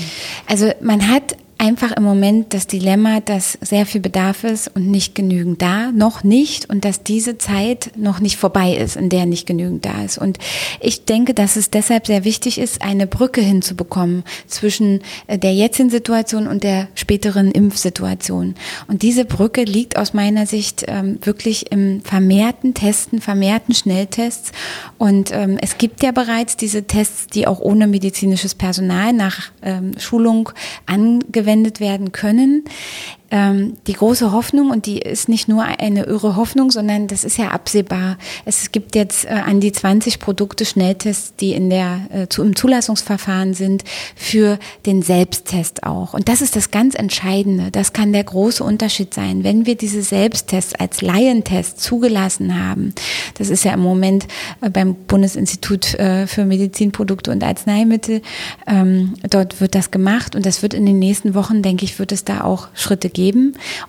Also 0.48 0.72
man 0.80 1.10
hat 1.10 1.36
einfach 1.60 1.92
im 1.94 2.04
Moment 2.04 2.54
das 2.54 2.68
Dilemma, 2.68 3.20
dass 3.20 3.58
sehr 3.62 3.86
viel 3.86 4.02
Bedarf 4.02 4.44
ist 4.44 4.70
und 4.76 4.88
nicht 4.88 5.16
genügend 5.16 5.62
da, 5.62 5.92
noch 5.92 6.24
nicht 6.24 6.70
und 6.70 6.86
dass 6.86 7.04
diese 7.04 7.38
Zeit 7.38 7.92
noch 7.96 8.20
nicht 8.20 8.38
vorbei 8.38 8.74
ist, 8.76 8.96
in 8.96 9.10
der 9.10 9.26
nicht 9.26 9.48
genügend 9.48 9.86
da 9.86 10.04
ist. 10.04 10.18
Und 10.18 10.38
ich 10.80 11.06
denke, 11.06 11.34
dass 11.34 11.56
es 11.56 11.72
deshalb 11.72 12.08
sehr 12.08 12.24
wichtig 12.24 12.60
ist, 12.60 12.82
eine 12.82 13.08
Brücke 13.08 13.42
hinzubekommen 13.42 14.24
zwischen 14.46 15.02
äh, 15.26 15.40
der 15.40 15.54
jetzigen 15.54 15.90
Situation 15.90 16.48
und 16.48 16.64
der 16.64 16.90
späteren 16.96 17.52
Impfsituation. 17.52 18.56
Und 18.88 19.02
diese 19.02 19.26
Brücke 19.26 19.64
liegt 19.64 19.98
aus 19.98 20.14
meiner 20.14 20.46
Sicht 20.46 20.86
ähm, 20.88 21.18
wirklich 21.24 21.72
im 21.72 22.02
vermehrten 22.02 22.76
Testen, 22.76 23.20
vermehrten 23.20 23.74
Schnelltests. 23.74 24.52
Und 24.98 25.32
ähm, 25.34 25.58
es 25.60 25.78
gibt 25.78 26.04
ja 26.04 26.12
bereits 26.12 26.56
diese 26.56 26.84
Tests, 26.84 27.28
die 27.28 27.48
auch 27.48 27.60
ohne 27.60 27.88
medizinisches 27.88 28.54
Personal 28.54 29.12
nach 29.14 29.52
ähm, 29.64 29.94
Schulung 29.98 30.52
angewendet 30.86 31.47
verwendet 31.48 31.80
werden 31.80 32.12
können 32.12 32.66
ähm, 33.30 33.78
die 33.88 33.94
große 33.94 34.32
Hoffnung, 34.32 34.70
und 34.70 34.86
die 34.86 35.00
ist 35.00 35.28
nicht 35.28 35.48
nur 35.48 35.64
eine 35.64 36.04
irre 36.06 36.36
Hoffnung, 36.36 36.72
sondern 36.72 37.08
das 37.08 37.24
ist 37.24 37.38
ja 37.38 37.50
absehbar. 37.50 38.18
Es 38.46 38.72
gibt 38.72 38.96
jetzt 38.96 39.26
äh, 39.26 39.30
an 39.30 39.60
die 39.60 39.72
20 39.72 40.20
Produkte 40.20 40.66
Schnelltests, 40.66 41.36
die 41.36 41.54
in 41.54 41.70
der, 41.70 42.00
äh, 42.12 42.28
zu, 42.28 42.42
im 42.44 42.56
Zulassungsverfahren 42.56 43.54
sind, 43.54 43.84
für 44.16 44.60
den 44.86 45.02
Selbsttest 45.02 45.84
auch. 45.84 46.14
Und 46.14 46.30
das 46.30 46.42
ist 46.42 46.56
das 46.56 46.72
ganz 46.72 46.96
Entscheidende. 46.96 47.70
Das 47.72 47.92
kann 47.92 48.14
der 48.14 48.24
große 48.24 48.64
Unterschied 48.64 49.14
sein. 49.14 49.44
Wenn 49.44 49.66
wir 49.66 49.76
diese 49.76 50.02
Selbsttests 50.02 50.74
als 50.76 51.02
Laientest 51.02 51.82
zugelassen 51.82 52.58
haben, 52.58 52.94
das 53.38 53.50
ist 53.50 53.66
ja 53.66 53.74
im 53.74 53.82
Moment 53.82 54.28
äh, 54.62 54.70
beim 54.70 54.96
Bundesinstitut 54.96 55.96
äh, 55.96 56.28
für 56.28 56.46
Medizinprodukte 56.46 57.32
und 57.32 57.44
Arzneimittel, 57.44 58.22
ähm, 58.68 59.16
dort 59.30 59.60
wird 59.60 59.76
das 59.76 59.92
gemacht 59.92 60.36
und 60.36 60.46
das 60.46 60.62
wird 60.62 60.74
in 60.74 60.86
den 60.86 61.00
nächsten 61.00 61.34
Wochen, 61.34 61.62
denke 61.62 61.84
ich, 61.84 62.00
wird 62.00 62.14
es 62.14 62.24
da 62.24 62.42
auch 62.42 62.70
Schritte 62.74 63.10
geben. 63.10 63.17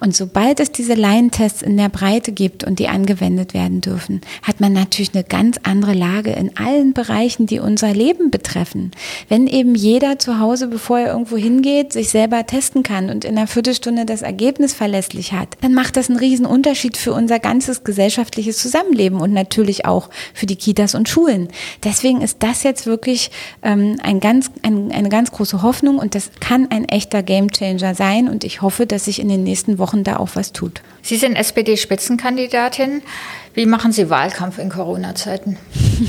Und 0.01 0.17
sobald 0.17 0.61
es 0.61 0.73
diese 0.73 0.95
Laientests 0.95 1.63
in 1.63 1.77
der 1.77 1.89
Breite 1.89 2.33
gibt 2.33 2.65
und 2.65 2.79
die 2.79 2.89
angewendet 2.89 3.55
werden 3.55 3.81
dürfen, 3.81 4.21
hat 4.43 4.61
man 4.61 4.73
natürlich 4.73 5.15
eine 5.15 5.25
ganz 5.25 5.59
andere 5.63 5.95
Lage 5.95 6.31
in 6.33 6.57
allen 6.57 6.93
Bereichen, 6.93 7.47
die 7.47 7.61
unser 7.61 7.93
Leben 7.93 8.31
betreffen. 8.31 8.91
Wenn 9.29 9.47
eben 9.47 9.75
jeder 9.75 10.19
zu 10.19 10.39
Hause, 10.39 10.69
bevor 10.69 10.99
er 10.99 11.13
irgendwo 11.13 11.37
hingeht, 11.37 11.93
sich 11.93 12.09
selber 12.09 12.47
testen 12.47 12.83
kann 12.83 13.11
und 13.11 13.25
in 13.25 13.37
einer 13.37 13.47
Viertelstunde 13.47 14.05
das 14.05 14.23
Ergebnis 14.23 14.75
verlässlich 14.75 15.33
hat, 15.33 15.57
dann 15.61 15.75
macht 15.75 15.97
das 15.97 16.09
einen 16.09 16.19
riesen 16.19 16.47
Unterschied 16.47 16.97
für 16.97 17.13
unser 17.13 17.39
ganzes 17.39 17.85
gesellschaftliches 17.85 18.59
Zusammenleben 18.59 19.21
und 19.21 19.33
natürlich 19.33 19.85
auch 19.85 20.11
für 20.35 20.47
die 20.47 20.57
Kitas 20.57 20.95
und 20.95 21.09
Schulen. 21.09 21.49
Deswegen 21.85 22.21
ist 22.21 22.39
das 22.41 22.63
jetzt 22.63 22.87
wirklich 22.87 23.31
ähm, 23.63 23.97
ein 24.03 24.21
ganz, 24.21 24.51
ein, 24.63 24.91
eine 24.93 25.09
ganz 25.09 25.33
große 25.33 25.63
Hoffnung 25.63 25.99
und 25.99 26.15
das 26.15 26.31
kann 26.41 26.71
ein 26.71 26.85
echter 26.87 27.23
Gamechanger 27.23 27.95
sein 27.95 28.29
und 28.29 28.45
ich 28.45 28.63
hoffe, 28.63 28.87
dass 28.87 29.05
sich 29.05 29.18
sich 29.19 29.23
in 29.23 29.29
den 29.29 29.43
nächsten 29.43 29.79
Wochen 29.79 30.05
da 30.05 30.17
auch 30.17 30.31
was 30.35 30.53
tut. 30.53 30.81
Sie 31.03 31.17
sind 31.17 31.37
SPD-Spitzenkandidatin. 31.37 33.03
Wie 33.55 33.67
machen 33.67 33.93
Sie 33.93 34.09
Wahlkampf 34.09 34.59
in 34.59 34.69
Corona-Zeiten? 34.69 35.57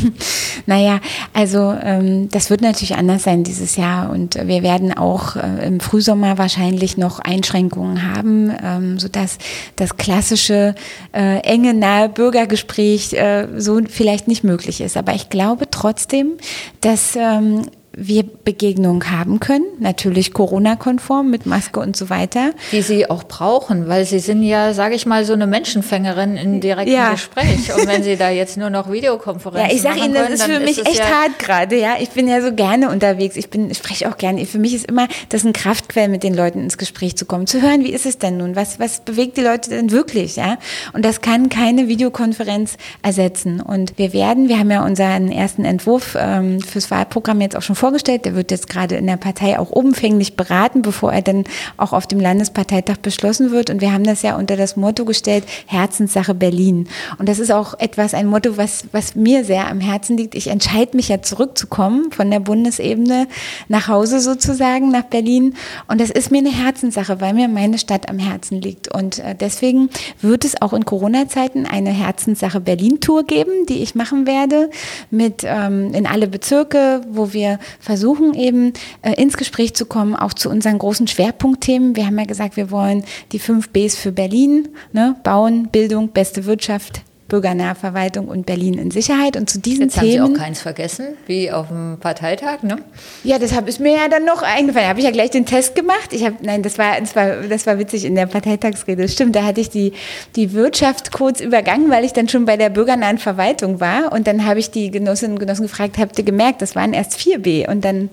naja, 0.66 1.00
also 1.34 1.76
ähm, 1.82 2.30
das 2.30 2.50
wird 2.50 2.62
natürlich 2.62 2.96
anders 2.96 3.24
sein 3.24 3.44
dieses 3.44 3.76
Jahr 3.76 4.12
und 4.12 4.36
wir 4.36 4.62
werden 4.62 4.96
auch 4.96 5.36
äh, 5.36 5.66
im 5.66 5.80
Frühsommer 5.80 6.38
wahrscheinlich 6.38 6.98
noch 6.98 7.20
Einschränkungen 7.20 8.14
haben, 8.14 8.52
ähm, 8.62 9.00
sodass 9.00 9.38
das 9.78 9.98
klassische 9.98 10.76
äh, 11.14 11.40
enge, 11.40 11.74
nahe 11.74 12.10
Bürgergespräch 12.10 13.14
äh, 13.14 13.48
so 13.58 13.80
vielleicht 13.88 14.28
nicht 14.28 14.44
möglich 14.44 14.82
ist. 14.82 14.98
Aber 14.98 15.16
ich 15.16 15.30
glaube 15.30 15.72
trotzdem, 15.72 16.34
dass 16.82 17.16
ähm, 17.16 17.64
wir 18.00 18.24
Begegnungen 18.24 19.12
haben 19.12 19.40
können, 19.40 19.66
natürlich 19.80 20.34
Corona-konform 20.34 21.30
mit 21.30 21.46
Maske 21.46 21.80
und 21.80 21.96
so 21.96 22.10
weiter. 22.10 22.52
Die 22.72 22.82
Sie 22.82 23.10
auch 23.10 23.24
brauchen, 23.24 23.88
weil 23.88 24.06
Sie 24.06 24.20
sind 24.20 24.44
ja, 24.44 24.74
sage 24.74 24.96
ich 24.96 25.06
mal, 25.06 25.26
so 25.26 25.34
eine 25.34 25.48
Menschenfängerin 25.48 26.38
in 26.38 26.62
direktem 26.62 26.96
ja. 26.96 27.12
Gespräch. 27.12 27.74
Und 27.76 27.88
wenn 27.88 28.04
Sie 28.04 28.16
da 28.16 28.30
jetzt 28.30 28.58
nur 28.58 28.70
noch 28.70 28.92
Videokonferenzen 28.92 29.70
Ja, 29.70 29.76
ich 29.76 29.82
sage 29.82 30.00
Ihnen, 30.00 30.14
das 30.14 30.30
ist 30.30 30.44
für 30.44 30.60
mich 30.60 30.86
echt 30.86 31.00
ja 31.00 31.06
hart 31.06 31.40
gerade. 31.40 31.78
Ja, 31.78 31.96
ich 32.00 32.10
bin 32.10 32.28
ja 32.28 32.42
so 32.42 32.54
gerne 32.54 32.90
unterwegs. 32.90 33.36
Ich 33.36 33.50
bin, 33.50 33.70
ich 33.70 33.78
spreche 33.78 34.10
auch 34.10 34.18
gerne. 34.18 34.46
Für 34.46 34.60
mich 34.60 34.74
ist 34.74 34.86
immer 34.86 35.08
das 35.30 35.44
ein 35.44 35.54
Kraftquell, 35.54 36.08
mit 36.08 36.24
den 36.24 36.34
Leuten 36.34 36.62
ins 36.62 36.78
Gespräch 36.78 37.16
zu 37.16 37.26
kommen, 37.26 37.48
zu 37.48 37.62
hören, 37.62 37.84
wie 37.84 37.92
ist 37.92 38.06
es 38.06 38.18
denn 38.18 38.38
nun? 38.38 38.56
Was, 38.56 38.80
was 38.80 39.02
bewegt 39.02 39.38
die 39.38 39.42
Leute 39.42 39.70
denn 39.70 39.92
wirklich? 39.92 40.36
Ja, 40.36 40.58
und 40.94 41.04
das 41.04 41.22
kann 41.22 41.50
keine 41.50 41.88
Videokonferenz 41.88 42.78
ersetzen. 43.02 43.62
Und 43.62 43.98
wir 43.98 44.14
werden, 44.14 44.50
wir 44.50 44.60
haben 44.60 44.72
ja 44.72 44.86
unseren 44.86 45.32
ersten 45.32 45.66
Entwurf 45.66 46.18
ähm, 46.20 46.62
fürs 46.62 46.92
Wahlprogramm 46.92 47.42
jetzt 47.42 47.56
auch 47.56 47.62
schon 47.62 47.76
vorgestellt. 47.90 48.26
Der 48.26 48.36
wird 48.36 48.52
jetzt 48.52 48.70
gerade 48.70 48.98
in 48.98 49.08
der 49.08 49.18
Partei 49.18 49.58
auch 49.58 49.72
umfänglich 49.72 50.36
beraten, 50.36 50.84
bevor 50.84 51.12
er 51.12 51.24
dann 51.24 51.46
auch 51.78 51.92
auf 51.92 52.06
dem 52.06 52.20
Landesparteitag 52.20 52.98
beschlossen 52.98 53.50
wird. 53.50 53.72
Und 53.72 53.82
wir 53.82 53.92
haben 53.92 54.04
das 54.04 54.22
ja 54.22 54.38
unter 54.38 54.56
das 54.56 54.76
Motto 54.76 55.06
gestellt, 55.06 55.44
Herzenssache 55.66 56.36
Berlin. 56.36 56.88
Und 57.18 57.28
das 57.28 57.40
ist 57.40 57.52
auch 57.52 57.74
etwas, 57.80 58.14
ein 58.14 58.28
Motto, 58.28 58.58
was, 58.58 58.84
was 58.92 59.16
mir 59.16 59.44
sehr 59.44 59.68
am 59.68 59.80
Herzen 59.80 60.18
liegt. 60.18 60.36
Ich 60.36 60.50
entscheide 60.50 60.96
mich 60.96 61.10
ja 61.10 61.24
zurückzukommen 61.24 62.12
von 62.12 62.30
der 62.30 62.40
Bundesebene 62.42 63.28
nach 63.70 63.88
Hause 63.88 64.20
sozusagen, 64.20 64.92
nach 64.92 65.06
Berlin. 65.06 65.56
Und 65.88 66.00
das 66.00 66.12
ist 66.12 66.30
mir 66.30 66.40
eine 66.40 66.52
Herzenssache, 66.52 67.20
weil 67.22 67.34
mir 67.34 67.48
meine 67.48 67.80
Stadt 67.80 68.08
am 68.08 68.20
Herzen 68.20 68.62
liegt. 68.62 68.94
Und 68.94 69.18
äh, 69.18 69.34
deswegen 69.34 69.90
wird 70.22 70.46
es 70.46 70.62
auch 70.62 70.74
in 70.74 70.86
Corona-Zeiten 70.86 71.66
eine 71.66 71.90
Herzenssache 71.90 72.60
Berlin-Tour 72.60 73.24
geben, 73.24 73.66
die 73.68 73.82
ich 73.82 73.96
machen 73.96 74.28
werde, 74.28 74.70
mit 75.10 75.44
ähm, 75.44 75.92
in 75.96 76.06
alle 76.06 76.28
Bezirke, 76.28 77.02
wo 77.10 77.34
wir 77.34 77.58
versuchen 77.80 78.34
eben 78.34 78.74
äh, 79.02 79.14
ins 79.22 79.38
Gespräch 79.38 79.74
zu 79.74 79.86
kommen, 79.86 80.16
auch 80.16 80.34
zu 80.34 80.50
unseren 80.50 80.78
großen 80.78 81.08
Schwerpunktthemen. 81.08 81.96
Wir 81.96 82.06
haben 82.06 82.18
ja 82.18 82.26
gesagt, 82.26 82.58
wir 82.58 82.72
wollen 82.72 83.04
die 83.32 83.40
fünf 83.40 83.70
Bs 83.70 83.96
für 83.96 84.12
Berlin, 84.12 84.70
ne? 84.92 85.16
Bauen, 85.24 85.70
Bildung, 85.70 86.10
beste 86.10 86.46
Wirtschaft, 86.46 87.04
Bürgernahverwaltung 87.30 88.28
und 88.28 88.46
Berlin 88.46 88.74
in 88.74 88.92
Sicherheit. 88.92 89.38
Und 89.38 89.50
zu 89.50 89.60
diesen 89.60 89.84
Jetzt 89.84 90.00
Themen. 90.00 90.22
Haben 90.22 90.34
Sie 90.34 90.36
auch 90.36 90.44
keins 90.44 90.62
vergessen, 90.62 91.16
wie 91.28 91.52
auf 91.52 91.68
dem 91.70 91.98
Parteitag, 92.00 92.64
ne? 92.64 92.78
Ja, 93.24 93.40
das 93.40 93.54
ist 93.66 93.80
mir 93.80 93.94
ja 93.94 94.10
dann 94.10 94.26
noch 94.26 94.42
eingefallen. 94.42 94.86
Da 94.86 94.90
habe 94.90 95.00
ich 95.00 95.06
ja 95.06 95.12
gleich 95.12 95.30
den 95.30 95.46
Test 95.46 95.76
gemacht. 95.76 96.12
Ich 96.12 96.26
habe, 96.26 96.36
nein, 96.42 96.64
das 96.64 96.78
war, 96.78 97.00
das 97.00 97.16
war, 97.16 97.44
das 97.48 97.66
war 97.66 97.80
witzig 97.80 98.04
in 98.04 98.16
der 98.16 98.26
Parteitagsrede. 98.26 99.08
Stimmt, 99.08 99.36
da 99.36 99.44
hatte 99.44 99.62
ich 99.62 99.70
die, 99.70 99.94
die 100.36 100.54
Wirtschaft 100.54 101.12
kurz 101.14 101.40
übergangen, 101.40 101.90
weil 101.90 102.04
ich 102.04 102.12
dann 102.12 102.28
schon 102.28 102.46
bei 102.46 102.58
der 102.58 102.70
bürgernahen 102.70 103.20
Verwaltung 103.20 103.80
war. 103.80 104.12
Und 104.12 104.28
dann 104.28 104.46
habe 104.46 104.60
ich 104.60 104.72
die 104.72 104.92
Genossinnen 104.92 105.36
und 105.36 105.40
Genossen 105.40 105.64
gefragt, 105.64 105.98
habt 105.98 106.18
ihr 106.18 106.26
gemerkt, 106.26 106.62
das 106.62 106.76
waren 106.76 106.94
erst 106.94 107.18
4b. 107.18 107.70
Und 107.70 107.86
dann 107.86 108.10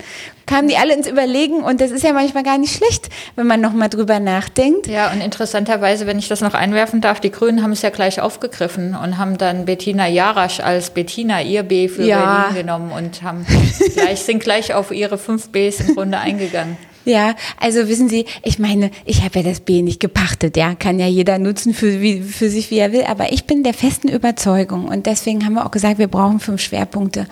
kamen 0.46 0.68
die 0.68 0.76
alle 0.76 0.94
ins 0.94 1.06
Überlegen 1.06 1.62
und 1.62 1.80
das 1.80 1.90
ist 1.90 2.04
ja 2.04 2.12
manchmal 2.12 2.42
gar 2.42 2.58
nicht 2.58 2.74
schlecht, 2.74 3.08
wenn 3.34 3.46
man 3.46 3.60
nochmal 3.60 3.88
drüber 3.88 4.20
nachdenkt. 4.20 4.86
Ja, 4.86 5.12
und 5.12 5.20
interessanterweise, 5.20 6.06
wenn 6.06 6.18
ich 6.18 6.28
das 6.28 6.40
noch 6.40 6.54
einwerfen 6.54 7.00
darf, 7.00 7.20
die 7.20 7.30
Grünen 7.30 7.62
haben 7.62 7.72
es 7.72 7.82
ja 7.82 7.90
gleich 7.90 8.20
aufgegriffen 8.20 8.94
und 8.94 9.18
haben 9.18 9.38
dann 9.38 9.64
Bettina 9.64 10.06
Jarasch 10.06 10.60
als 10.60 10.90
Bettina 10.90 11.42
ihr 11.42 11.62
B 11.62 11.88
für 11.88 12.04
ja. 12.04 12.46
Berlin 12.48 12.66
genommen 12.66 12.92
und 12.92 13.22
haben 13.22 13.46
gleich, 13.94 14.20
sind 14.20 14.40
gleich 14.40 14.74
auf 14.74 14.90
ihre 14.90 15.18
fünf 15.18 15.50
Bs 15.50 15.80
im 15.80 15.94
Grunde 15.94 16.18
eingegangen. 16.18 16.76
Ja, 17.06 17.36
also 17.60 17.88
wissen 17.88 18.08
Sie, 18.08 18.26
ich 18.42 18.58
meine, 18.58 18.90
ich 19.04 19.22
habe 19.22 19.38
ja 19.38 19.44
das 19.44 19.60
B 19.60 19.80
nicht 19.82 20.00
gepachtet, 20.00 20.56
ja, 20.56 20.74
kann 20.74 20.98
ja 20.98 21.06
jeder 21.06 21.38
nutzen 21.38 21.72
für, 21.72 22.00
wie, 22.00 22.20
für 22.20 22.50
sich, 22.50 22.72
wie 22.72 22.78
er 22.78 22.90
will, 22.90 23.04
aber 23.04 23.32
ich 23.32 23.44
bin 23.44 23.62
der 23.62 23.74
festen 23.74 24.08
Überzeugung 24.08 24.86
und 24.86 25.06
deswegen 25.06 25.46
haben 25.46 25.54
wir 25.54 25.64
auch 25.64 25.70
gesagt, 25.70 25.98
wir 25.98 26.08
brauchen 26.08 26.40
fünf 26.40 26.60
Schwerpunkte. 26.60 27.28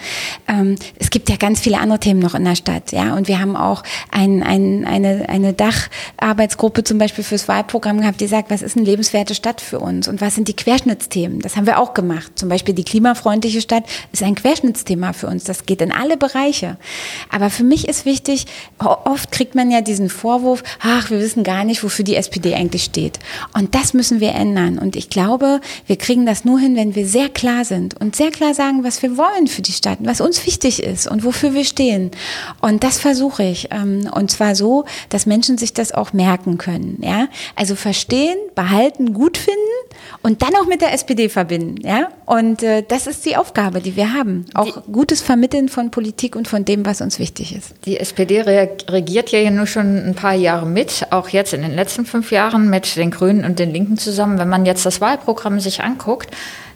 Ähm, 0.46 0.76
es 1.00 1.10
gibt 1.10 1.28
ja 1.28 1.34
ganz 1.34 1.58
viele 1.58 1.80
andere 1.80 1.98
Themen 1.98 2.20
noch 2.20 2.36
in 2.36 2.44
der 2.44 2.54
Stadt, 2.54 2.92
ja, 2.92 3.16
und 3.16 3.26
wir 3.26 3.40
haben 3.40 3.56
auch 3.56 3.82
ein, 4.12 4.44
ein, 4.44 4.84
eine, 4.84 5.28
eine 5.28 5.54
Dacharbeitsgruppe 5.54 6.84
zum 6.84 6.98
Beispiel 6.98 7.24
fürs 7.24 7.48
Wahlprogramm 7.48 8.00
gehabt, 8.00 8.20
die 8.20 8.28
sagt, 8.28 8.50
was 8.50 8.62
ist 8.62 8.76
eine 8.76 8.86
lebenswerte 8.86 9.34
Stadt 9.34 9.60
für 9.60 9.80
uns 9.80 10.06
und 10.06 10.20
was 10.20 10.36
sind 10.36 10.46
die 10.46 10.54
Querschnittsthemen? 10.54 11.40
Das 11.40 11.56
haben 11.56 11.66
wir 11.66 11.80
auch 11.80 11.94
gemacht. 11.94 12.30
Zum 12.36 12.48
Beispiel 12.48 12.76
die 12.76 12.84
klimafreundliche 12.84 13.60
Stadt 13.60 13.82
ist 14.12 14.22
ein 14.22 14.36
Querschnittsthema 14.36 15.14
für 15.14 15.26
uns. 15.26 15.42
Das 15.42 15.66
geht 15.66 15.80
in 15.80 15.90
alle 15.90 16.16
Bereiche. 16.16 16.76
Aber 17.28 17.50
für 17.50 17.64
mich 17.64 17.88
ist 17.88 18.06
wichtig, 18.06 18.46
oft 18.78 19.32
kriegt 19.32 19.56
man 19.56 19.63
ja 19.70 19.80
diesen 19.80 20.08
Vorwurf, 20.08 20.62
ach, 20.80 21.10
wir 21.10 21.20
wissen 21.20 21.44
gar 21.44 21.64
nicht, 21.64 21.82
wofür 21.82 22.04
die 22.04 22.16
SPD 22.16 22.54
eigentlich 22.54 22.84
steht. 22.84 23.18
Und 23.52 23.74
das 23.74 23.94
müssen 23.94 24.20
wir 24.20 24.32
ändern. 24.32 24.78
Und 24.78 24.96
ich 24.96 25.10
glaube, 25.10 25.60
wir 25.86 25.96
kriegen 25.96 26.26
das 26.26 26.44
nur 26.44 26.58
hin, 26.58 26.76
wenn 26.76 26.94
wir 26.94 27.06
sehr 27.06 27.28
klar 27.28 27.64
sind 27.64 28.00
und 28.00 28.16
sehr 28.16 28.30
klar 28.30 28.54
sagen, 28.54 28.84
was 28.84 29.02
wir 29.02 29.16
wollen 29.16 29.46
für 29.46 29.62
die 29.62 29.72
Stadt, 29.72 29.98
was 30.00 30.20
uns 30.20 30.46
wichtig 30.46 30.82
ist 30.82 31.06
und 31.06 31.24
wofür 31.24 31.54
wir 31.54 31.64
stehen. 31.64 32.10
Und 32.60 32.84
das 32.84 32.98
versuche 32.98 33.44
ich. 33.44 33.68
Ähm, 33.70 34.08
und 34.14 34.30
zwar 34.30 34.54
so, 34.54 34.84
dass 35.08 35.26
Menschen 35.26 35.58
sich 35.58 35.72
das 35.72 35.92
auch 35.92 36.12
merken 36.12 36.58
können. 36.58 36.98
Ja? 37.02 37.28
Also 37.56 37.74
verstehen, 37.74 38.36
behalten, 38.54 39.14
gut 39.14 39.36
finden 39.36 39.60
und 40.22 40.42
dann 40.42 40.54
auch 40.56 40.66
mit 40.66 40.80
der 40.80 40.92
SPD 40.92 41.28
verbinden. 41.28 41.86
Ja? 41.86 42.08
Und 42.26 42.62
äh, 42.62 42.82
das 42.86 43.06
ist 43.06 43.24
die 43.24 43.36
Aufgabe, 43.36 43.80
die 43.80 43.96
wir 43.96 44.14
haben. 44.14 44.46
Auch 44.54 44.82
die, 44.82 44.92
gutes 44.92 45.20
Vermitteln 45.20 45.68
von 45.68 45.90
Politik 45.90 46.36
und 46.36 46.48
von 46.48 46.64
dem, 46.64 46.86
was 46.86 47.00
uns 47.00 47.18
wichtig 47.18 47.54
ist. 47.54 47.74
Die 47.84 47.98
SPD 47.98 48.40
regiert 48.42 49.30
ja 49.30 49.40
nur 49.54 49.66
schon 49.66 49.96
ein 49.96 50.14
paar 50.14 50.34
Jahre 50.34 50.66
mit, 50.66 51.06
auch 51.10 51.28
jetzt 51.28 51.54
in 51.54 51.62
den 51.62 51.74
letzten 51.74 52.06
fünf 52.06 52.30
Jahren 52.30 52.70
mit 52.70 52.96
den 52.96 53.10
Grünen 53.10 53.44
und 53.44 53.58
den 53.58 53.72
Linken 53.72 53.96
zusammen. 53.96 54.38
Wenn 54.38 54.48
man 54.48 54.66
jetzt 54.66 54.84
das 54.84 55.00
Wahlprogramm 55.00 55.60
sich 55.60 55.82
anguckt, 55.82 56.30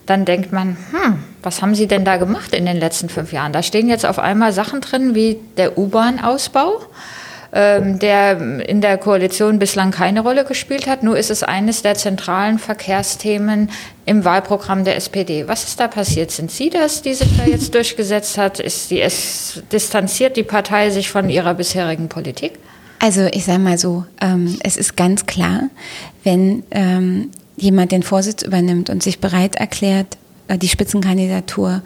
dann 0.07 0.25
denkt 0.25 0.53
man, 0.53 0.77
hm, 0.91 1.19
was 1.43 1.61
haben 1.61 1.75
Sie 1.75 1.87
denn 1.87 2.05
da 2.05 2.17
gemacht 2.17 2.55
in 2.55 2.65
den 2.65 2.79
letzten 2.79 3.09
fünf 3.09 3.33
Jahren? 3.33 3.53
Da 3.53 3.63
stehen 3.63 3.89
jetzt 3.89 4.07
auf 4.07 4.19
einmal 4.19 4.53
Sachen 4.53 4.81
drin 4.81 5.15
wie 5.15 5.39
der 5.57 5.77
U-Bahn-Ausbau 5.77 6.81
ähm, 7.51 7.99
der 7.99 8.39
in 8.69 8.83
der 8.83 8.99
Koalition 8.99 9.59
bislang 9.59 9.91
keine 9.91 10.21
Rolle 10.21 10.45
gespielt 10.45 10.87
hat. 10.87 11.03
Nur 11.03 11.17
ist 11.17 11.31
es 11.31 11.43
eines 11.43 11.81
der 11.81 11.95
zentralen 11.95 12.59
Verkehrsthemen 12.59 13.71
im 14.05 14.25
Wahlprogramm 14.27 14.85
der 14.85 14.97
SPD. 14.97 15.49
Was 15.49 15.65
ist 15.65 15.81
da 15.81 15.89
passiert? 15.89 16.31
Sind 16.31 16.51
Sie 16.51 16.69
das, 16.69 17.01
die 17.01 17.15
sich 17.15 17.39
da 17.39 17.45
jetzt 17.45 17.75
durchgesetzt 17.75 18.37
hat? 18.37 18.61
Ist 18.61 18.91
die, 18.91 19.01
es 19.01 19.63
distanziert 19.73 20.37
die 20.37 20.43
Partei 20.43 20.91
sich 20.91 21.11
von 21.11 21.31
ihrer 21.31 21.55
bisherigen 21.55 22.11
Politik? 22.11 22.59
Also 22.99 23.26
ich 23.26 23.45
sage 23.45 23.61
mal 23.61 23.78
so, 23.78 24.05
ähm, 24.21 24.57
es 24.62 24.76
ist 24.76 24.97
ganz 24.97 25.26
klar, 25.26 25.71
wenn 26.25 26.64
ähm, 26.71 27.31
jemand 27.57 27.93
den 27.93 28.02
Vorsitz 28.02 28.43
übernimmt 28.43 28.90
und 28.90 29.02
sich 29.02 29.21
bereit 29.21 29.57
erklärt, 29.57 30.17
äh, 30.49 30.59
die 30.59 30.69
Spitzenkandidatur 30.69 31.83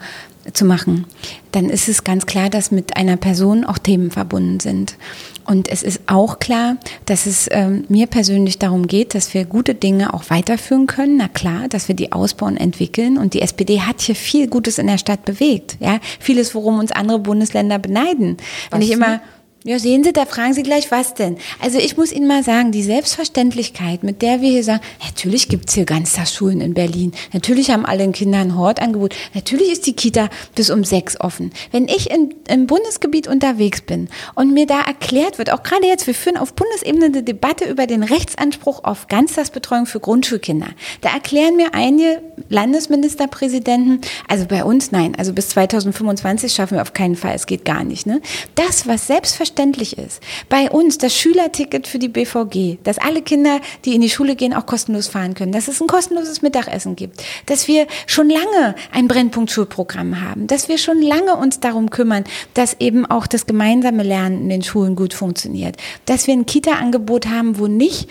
zu 0.51 0.65
machen, 0.65 1.05
dann 1.51 1.69
ist 1.69 1.87
es 1.87 2.03
ganz 2.03 2.25
klar, 2.25 2.49
dass 2.49 2.71
mit 2.71 2.97
einer 2.97 3.15
Person 3.15 3.63
auch 3.63 3.77
Themen 3.77 4.11
verbunden 4.11 4.59
sind. 4.59 4.97
Und 5.45 5.69
es 5.69 5.83
ist 5.83 6.01
auch 6.07 6.39
klar, 6.39 6.77
dass 7.05 7.25
es 7.25 7.47
ähm, 7.51 7.85
mir 7.89 8.07
persönlich 8.07 8.59
darum 8.59 8.87
geht, 8.87 9.13
dass 9.15 9.33
wir 9.33 9.45
gute 9.45 9.75
Dinge 9.75 10.13
auch 10.13 10.29
weiterführen 10.29 10.87
können. 10.87 11.17
Na 11.17 11.27
klar, 11.27 11.67
dass 11.67 11.87
wir 11.87 11.95
die 11.95 12.11
ausbauen, 12.11 12.57
entwickeln. 12.57 13.17
Und 13.17 13.33
die 13.33 13.41
SPD 13.41 13.81
hat 13.81 14.01
hier 14.01 14.15
viel 14.15 14.47
Gutes 14.47 14.77
in 14.77 14.87
der 14.87 14.97
Stadt 14.97 15.25
bewegt. 15.25 15.77
Ja, 15.79 15.99
vieles, 16.19 16.55
worum 16.55 16.79
uns 16.79 16.91
andere 16.91 17.19
Bundesländer 17.19 17.79
beneiden. 17.79 18.37
Wenn 18.71 18.81
ich 18.81 18.91
immer 18.91 19.21
ja, 19.65 19.79
sehen 19.79 20.03
Sie, 20.03 20.11
da 20.11 20.25
fragen 20.25 20.53
Sie 20.53 20.63
gleich, 20.63 20.91
was 20.91 21.13
denn? 21.13 21.37
Also 21.61 21.79
ich 21.79 21.95
muss 21.95 22.11
Ihnen 22.11 22.27
mal 22.27 22.43
sagen, 22.43 22.73
die 22.73 22.83
Selbstverständlichkeit, 22.83 24.03
mit 24.03 24.21
der 24.21 24.41
wir 24.41 24.49
hier 24.49 24.63
sagen, 24.63 24.81
natürlich 25.05 25.47
gibt's 25.47 25.73
hier 25.73 25.85
Ganztagsschulen 25.85 26.59
in 26.59 26.73
Berlin, 26.73 27.13
natürlich 27.31 27.69
haben 27.71 27.85
alle 27.85 28.11
Kinder 28.11 28.39
ein 28.39 28.57
Hortangebot, 28.57 29.15
natürlich 29.33 29.71
ist 29.71 29.87
die 29.87 29.93
Kita 29.93 30.29
bis 30.55 30.69
um 30.69 30.83
sechs 30.83 31.17
offen. 31.19 31.51
Wenn 31.71 31.87
ich 31.87 32.11
in, 32.11 32.35
im 32.49 32.67
Bundesgebiet 32.67 33.29
unterwegs 33.29 33.79
bin 33.79 34.09
und 34.35 34.53
mir 34.53 34.65
da 34.65 34.81
erklärt 34.81 35.37
wird, 35.37 35.49
auch 35.49 35.63
gerade 35.63 35.87
jetzt, 35.87 36.07
wir 36.07 36.15
führen 36.15 36.35
auf 36.35 36.53
Bundesebene 36.55 37.05
eine 37.05 37.23
Debatte 37.23 37.63
über 37.63 37.87
den 37.87 38.03
Rechtsanspruch 38.03 38.83
auf 38.83 39.07
Ganztagsbetreuung 39.07 39.85
für 39.85 40.01
Grundschulkinder. 40.01 40.67
Da 40.99 41.13
erklären 41.13 41.55
mir 41.55 41.73
einige 41.73 42.21
Landesministerpräsidenten, 42.49 44.01
also 44.27 44.45
bei 44.45 44.65
uns 44.65 44.91
nein, 44.91 45.15
also 45.17 45.31
bis 45.31 45.49
2025 45.49 46.51
schaffen 46.51 46.75
wir 46.75 46.81
auf 46.81 46.91
keinen 46.91 47.15
Fall, 47.15 47.35
es 47.35 47.45
geht 47.45 47.63
gar 47.63 47.85
nicht. 47.85 48.05
Ne? 48.05 48.21
Das, 48.55 48.87
was 48.89 49.07
selbstverständlich 49.07 49.52
selbstverständlich 49.53 49.97
ist. 49.97 50.21
Bei 50.49 50.69
uns 50.69 50.97
das 50.97 51.15
Schülerticket 51.15 51.87
für 51.87 51.99
die 51.99 52.07
BVG, 52.07 52.77
dass 52.83 52.97
alle 52.97 53.21
Kinder, 53.21 53.59
die 53.85 53.95
in 53.95 54.01
die 54.01 54.09
Schule 54.09 54.35
gehen, 54.35 54.53
auch 54.53 54.65
kostenlos 54.65 55.07
fahren 55.07 55.33
können, 55.33 55.51
dass 55.51 55.67
es 55.67 55.81
ein 55.81 55.87
kostenloses 55.87 56.41
Mittagessen 56.41 56.95
gibt, 56.95 57.23
dass 57.45 57.67
wir 57.67 57.87
schon 58.07 58.29
lange 58.29 58.75
ein 58.91 59.07
Brennpunkt-Schulprogramm 59.07 60.21
haben, 60.21 60.47
dass 60.47 60.69
wir 60.69 60.77
schon 60.77 61.01
lange 61.01 61.35
uns 61.35 61.59
darum 61.59 61.89
kümmern, 61.89 62.23
dass 62.53 62.75
eben 62.79 63.05
auch 63.05 63.27
das 63.27 63.45
gemeinsame 63.45 64.03
Lernen 64.03 64.43
in 64.43 64.49
den 64.49 64.63
Schulen 64.63 64.95
gut 64.95 65.13
funktioniert, 65.13 65.77
dass 66.05 66.27
wir 66.27 66.33
ein 66.33 66.45
Kita-Angebot 66.45 67.27
haben, 67.27 67.59
wo 67.59 67.67
nicht 67.67 68.09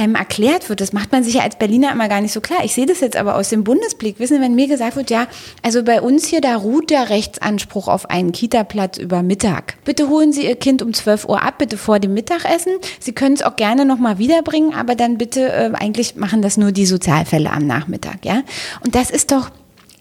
einem 0.00 0.14
erklärt 0.14 0.68
wird, 0.68 0.80
das 0.80 0.92
macht 0.92 1.12
man 1.12 1.22
sich 1.22 1.34
ja 1.34 1.42
als 1.42 1.56
Berliner 1.56 1.92
immer 1.92 2.08
gar 2.08 2.20
nicht 2.20 2.32
so 2.32 2.40
klar. 2.40 2.60
Ich 2.64 2.74
sehe 2.74 2.86
das 2.86 3.00
jetzt 3.00 3.16
aber 3.16 3.36
aus 3.36 3.50
dem 3.50 3.64
Bundesblick. 3.64 4.18
Wissen 4.18 4.36
Sie, 4.36 4.42
wenn 4.42 4.54
mir 4.54 4.66
gesagt 4.66 4.96
wird, 4.96 5.10
ja, 5.10 5.26
also 5.62 5.84
bei 5.84 6.00
uns 6.00 6.26
hier, 6.26 6.40
da 6.40 6.56
ruht 6.56 6.90
der 6.90 7.10
Rechtsanspruch 7.10 7.88
auf 7.88 8.08
einen 8.10 8.32
Kita-Platz 8.32 8.98
über 8.98 9.22
Mittag. 9.22 9.76
Bitte 9.84 10.08
holen 10.08 10.32
Sie 10.32 10.46
Ihr 10.46 10.56
Kind 10.56 10.82
um 10.82 10.94
12 10.94 11.26
Uhr 11.26 11.42
ab, 11.42 11.58
bitte 11.58 11.76
vor 11.76 11.98
dem 11.98 12.14
Mittagessen. 12.14 12.72
Sie 12.98 13.12
können 13.12 13.34
es 13.34 13.42
auch 13.42 13.56
gerne 13.56 13.84
nochmal 13.84 14.18
wiederbringen, 14.18 14.74
aber 14.74 14.94
dann 14.94 15.18
bitte, 15.18 15.52
äh, 15.52 15.70
eigentlich 15.74 16.16
machen 16.16 16.42
das 16.42 16.56
nur 16.56 16.72
die 16.72 16.86
Sozialfälle 16.86 17.50
am 17.50 17.66
Nachmittag, 17.66 18.24
ja. 18.24 18.42
Und 18.84 18.94
das 18.94 19.10
ist 19.10 19.30
doch, 19.30 19.50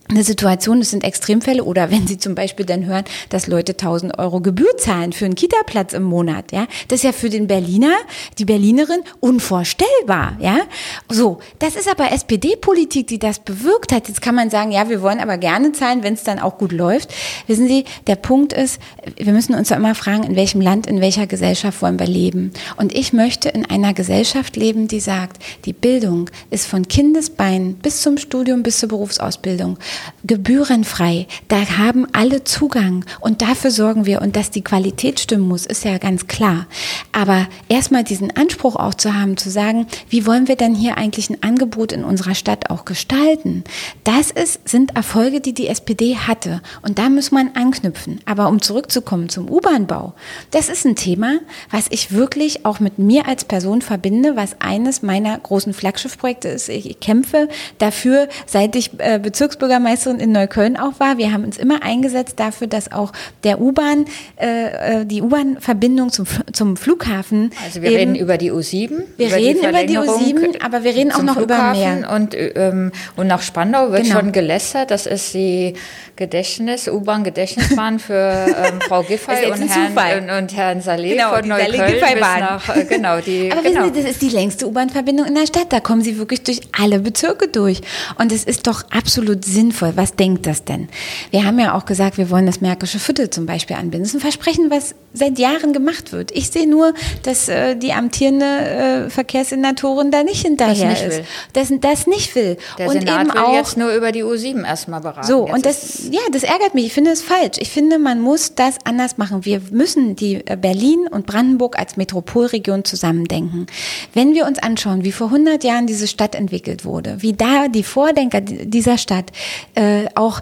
eine 0.10 0.24
Situation, 0.24 0.80
das 0.80 0.90
sind 0.90 1.04
Extremfälle, 1.04 1.64
oder 1.64 1.92
wenn 1.92 2.08
Sie 2.08 2.18
zum 2.18 2.34
Beispiel 2.34 2.66
dann 2.66 2.86
hören, 2.86 3.04
dass 3.30 3.46
Leute 3.46 3.74
1000 3.74 4.18
Euro 4.18 4.42
Gebühr 4.42 4.76
zahlen 4.78 5.14
für 5.14 5.26
einen 5.26 5.36
Kita-Platz 5.36 5.94
im 5.94 6.04
Monat, 6.04 6.52
ja, 6.52 6.68
das 6.88 7.00
ist 7.00 7.04
ja 7.04 7.12
für 7.12 7.30
den 7.30 7.46
Berliner, 7.48 7.94
die 8.40 8.46
Berlinerin 8.46 9.02
unvorstellbar, 9.20 10.36
ja. 10.40 10.62
So, 11.10 11.40
das 11.60 11.76
ist 11.76 11.88
aber 11.88 12.12
SPD-Politik, 12.12 13.08
die 13.08 13.20
das 13.20 13.40
bewirkt 13.40 13.92
hat. 13.92 14.08
Jetzt 14.08 14.22
kann 14.22 14.34
man 14.34 14.50
sagen, 14.50 14.72
ja, 14.72 14.90
wir 14.90 15.02
wollen 15.02 15.20
aber 15.20 15.38
gerne 15.38 15.74
zahlen, 15.74 16.02
wenn 16.02 16.16
es 16.16 16.24
dann 16.24 16.40
auch 16.40 16.58
gut 16.58 16.72
läuft. 16.72 17.14
Wissen 17.46 17.68
Sie, 17.68 17.86
der 18.08 18.16
Punkt 18.16 18.54
ist, 18.54 18.82
wir 19.16 19.32
müssen 19.32 19.54
uns 19.54 19.70
ja 19.70 19.78
immer 19.78 19.94
fragen, 19.94 20.24
in 20.24 20.36
welchem 20.36 20.62
Land, 20.62 20.88
in 20.88 21.02
welcher 21.02 21.28
Gesellschaft 21.28 21.82
wollen 21.84 22.00
wir 22.00 22.08
leben. 22.08 22.52
Und 22.78 22.94
ich 22.94 23.14
möchte 23.14 23.50
in 23.50 23.66
einer 23.66 23.94
Gesellschaft 23.94 24.56
leben, 24.56 24.88
die 24.88 25.00
sagt, 25.00 25.42
die 25.66 25.74
Bildung 25.74 26.30
ist 26.50 26.66
von 26.66 26.88
Kindesbeinen 26.88 27.76
bis 27.76 28.02
zum 28.02 28.18
Studium, 28.18 28.64
bis 28.64 28.80
zur 28.80 28.90
Berufsausbildung 28.90 29.78
gebührenfrei. 30.24 31.28
Da 31.48 31.78
haben 31.78 32.08
alle 32.14 32.44
Zugang 32.44 33.06
und 33.20 33.42
dafür 33.42 33.72
sorgen 33.72 34.06
wir. 34.06 34.22
Und 34.22 34.36
dass 34.36 34.52
die 34.52 34.64
Qualität 34.64 35.20
stimmen 35.20 35.48
muss, 35.48 35.66
ist 35.66 35.86
ja 35.86 35.98
ganz 35.98 36.28
klar. 36.28 36.68
Aber 37.12 37.48
erstmal 37.68 38.04
diesen 38.04 38.36
Anspruch 38.36 38.76
auch 38.76 38.94
zu 38.94 39.14
haben, 39.14 39.38
zu 39.38 39.50
sagen, 39.50 39.88
wie 40.10 40.26
wollen 40.26 40.48
wir 40.48 40.56
denn 40.56 40.76
hier 40.76 40.98
eigentlich 40.98 41.30
ein 41.30 41.44
Angebot 41.44 41.92
in 41.92 42.04
unserer 42.04 42.36
Stadt 42.36 42.70
auch 42.70 42.86
gestalten? 42.86 43.64
Das 44.04 44.32
ist, 44.32 44.68
sind 44.68 44.96
Erfolge, 44.96 45.42
die 45.42 45.54
die 45.54 45.68
SPD 45.68 46.18
hatte. 46.18 46.62
Und 46.82 47.00
da 47.00 47.10
muss 47.10 47.32
man 47.32 47.52
anknüpfen. 47.56 48.20
Aber 48.26 48.48
um 48.48 48.62
zurückzukommen 48.62 49.30
zum 49.30 49.50
U-Bahn-Bau, 49.50 50.14
das 50.52 50.70
ist 50.70 50.86
ein 50.86 50.96
Thema, 50.96 51.40
was 51.72 51.88
ich 51.90 52.12
wirklich 52.12 52.66
auch 52.66 52.80
mit 52.80 53.00
mir 53.00 53.28
als 53.28 53.46
Person 53.46 53.82
verbinde, 53.82 54.36
was 54.36 54.60
eines 54.60 55.02
meiner 55.02 55.38
großen 55.38 55.74
Flaggschiffprojekte 55.74 56.50
ist. 56.50 56.70
Ich 56.70 57.00
kämpfe 57.00 57.50
dafür, 57.78 58.28
seit 58.46 58.76
ich 58.76 58.92
äh, 59.00 59.20
Bezirksbürgermeister 59.20 59.89
Bürgermeisterin 59.90 60.20
in 60.20 60.32
Neukölln 60.32 60.78
auch 60.78 61.00
war. 61.00 61.18
Wir 61.18 61.32
haben 61.32 61.44
uns 61.44 61.58
immer 61.58 61.84
eingesetzt 61.84 62.40
dafür, 62.40 62.68
dass 62.68 62.92
auch 62.92 63.12
der 63.44 63.60
U-Bahn, 63.60 64.06
äh, 64.40 65.02
äh 65.02 65.06
die 65.06 65.22
U-Bahn-Verbindung 65.22 66.12
zum, 66.12 66.26
zum 66.54 66.78
Flughafen. 66.78 67.52
Also 67.66 67.82
wir 67.82 67.92
reden 67.92 68.16
über 68.16 68.38
die 68.38 68.52
U7. 68.52 69.04
Wir 69.18 69.28
über 69.28 69.36
reden 69.36 69.62
die 69.62 69.68
über 69.68 69.84
die 69.84 69.98
U7, 69.98 70.64
aber 70.64 70.84
wir 70.84 70.94
reden 70.96 71.12
auch 71.12 71.24
noch 71.24 71.36
Flughafen 71.36 71.82
über 71.82 72.00
mehr. 72.02 72.12
Und, 72.12 72.36
ähm, 72.36 72.92
und 73.16 73.28
nach 73.28 73.42
Spandau 73.42 73.92
wird 73.92 74.04
genau. 74.04 74.20
schon 74.20 74.32
gelästert. 74.32 74.92
Das 74.92 75.06
ist 75.06 75.34
die 75.34 75.74
Gedächtnis, 76.20 76.90
U-Bahn-Gedächtnisbahn 76.90 77.98
für 77.98 78.14
ähm, 78.14 78.82
Frau 78.88 79.04
Giffey 79.04 79.50
und 79.52 79.70
Herrn, 79.70 80.24
und, 80.24 80.30
und, 80.30 80.56
Herrn 80.56 80.82
Saleh 80.82 81.16
genau, 81.16 81.30
von 81.30 81.48
Neukölln 81.48 81.94
bis 81.94 82.20
nach, 82.20 82.76
äh, 82.76 82.84
genau, 82.84 83.22
die, 83.22 83.50
Aber 83.52 83.62
genau. 83.62 83.84
wissen 83.84 83.96
Sie, 83.96 84.02
das 84.02 84.12
ist 84.12 84.22
die 84.22 84.30
längste 84.30 84.68
U-Bahn-Verbindung 84.68 85.26
in 85.26 85.36
der 85.36 85.48
Stadt. 85.48 85.68
Da 85.72 85.80
kommen 85.80 86.02
Sie 86.02 86.18
wirklich 86.18 86.44
durch 86.44 86.60
alle 86.78 87.00
Bezirke 87.00 87.48
durch. 87.48 87.80
Und 88.18 88.34
es 88.34 88.44
ist 88.44 88.68
doch 88.68 88.84
absolut 88.92 89.46
sinnvoll, 89.46 89.69
sinnvoll? 89.70 89.94
Was 89.96 90.16
denkt 90.16 90.46
das 90.46 90.64
denn? 90.64 90.90
Wir 91.32 91.46
haben 91.46 91.60
ja 91.60 91.76
auch 91.76 91.86
gesagt, 91.86 92.18
wir 92.18 92.30
wollen 92.30 92.46
das 92.46 92.62
Märkische 92.62 93.00
Viertel 93.00 93.30
zum 93.30 93.46
Beispiel 93.46 93.76
anbinden. 93.76 94.02
Das 94.02 94.10
ist 94.10 94.16
ein 94.16 94.22
Versprechen, 94.22 94.70
was 94.70 94.96
seit 95.14 95.40
Jahren 95.40 95.74
gemacht 95.74 96.12
wird. 96.12 96.32
Ich 96.32 96.50
sehe 96.50 96.68
nur 96.68 96.94
dass 97.24 97.50
äh, 97.50 97.76
die 97.76 97.94
amtierende 97.94 98.46
äh, 98.46 99.10
Verkehrssenatorin 99.10 100.12
da 100.12 100.24
nicht 100.24 100.42
hinterher 100.46 100.90
nicht 100.90 101.04
ist. 101.04 101.18
will. 101.18 101.26
Das, 101.54 101.72
das 101.82 102.08
nicht 102.08 102.36
will. 102.36 102.58
Der 102.78 102.88
und 102.88 102.94
Senat 102.94 103.22
eben 103.22 103.34
will 103.34 103.42
auch 103.42 103.54
jetzt 103.54 103.78
nur 103.78 103.94
über 103.94 104.12
die 104.12 104.24
U7 104.24 104.66
erstmal 104.66 105.02
beraten. 105.02 105.28
so, 105.28 105.46
Jetzt 105.46 105.56
und 105.56 105.66
das, 105.66 106.10
ja, 106.12 106.22
das 106.32 106.44
ärgert 106.44 106.76
mich. 106.76 106.88
Ich 106.88 106.94
finde 106.94 107.12
es 107.12 107.22
falsch. 107.22 107.58
Ich 107.60 107.70
finde, 107.70 108.00
man 108.00 108.22
muss 108.22 108.56
das 108.56 108.76
anders 108.84 109.18
machen. 109.18 109.46
Wir 109.46 109.62
müssen 109.72 110.16
die 110.16 110.46
äh, 110.46 110.58
Berlin 110.60 111.08
und 111.10 111.26
Brandenburg 111.26 111.78
als 111.78 111.98
Metropolregion 111.98 112.86
zusammendenken. 112.86 113.68
Wenn 114.14 114.34
wir 114.34 114.46
uns 114.46 114.60
anschauen, 114.60 115.04
wie 115.04 115.12
vor 115.12 115.28
100 115.28 115.64
Jahren 115.64 115.88
diese 115.88 116.08
Stadt 116.08 116.36
entwickelt 116.36 116.86
wurde, 116.86 117.18
wie 117.20 117.34
da 117.34 117.68
die 117.68 117.84
Vordenker 117.84 118.42
dieser 118.42 118.98
Stadt 118.98 119.32
äh, 119.76 120.08
auch 120.16 120.42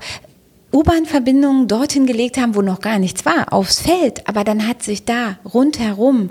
U-Bahn-Verbindungen 0.74 1.68
dorthin 1.68 2.06
gelegt 2.06 2.38
haben, 2.38 2.56
wo 2.56 2.62
noch 2.62 2.82
gar 2.82 3.00
nichts 3.00 3.26
war, 3.26 3.54
aufs 3.54 3.82
Feld. 3.82 4.28
Aber 4.28 4.44
dann 4.44 4.68
hat 4.68 4.84
sich 4.84 5.06
da 5.06 5.38
rundherum 5.46 6.30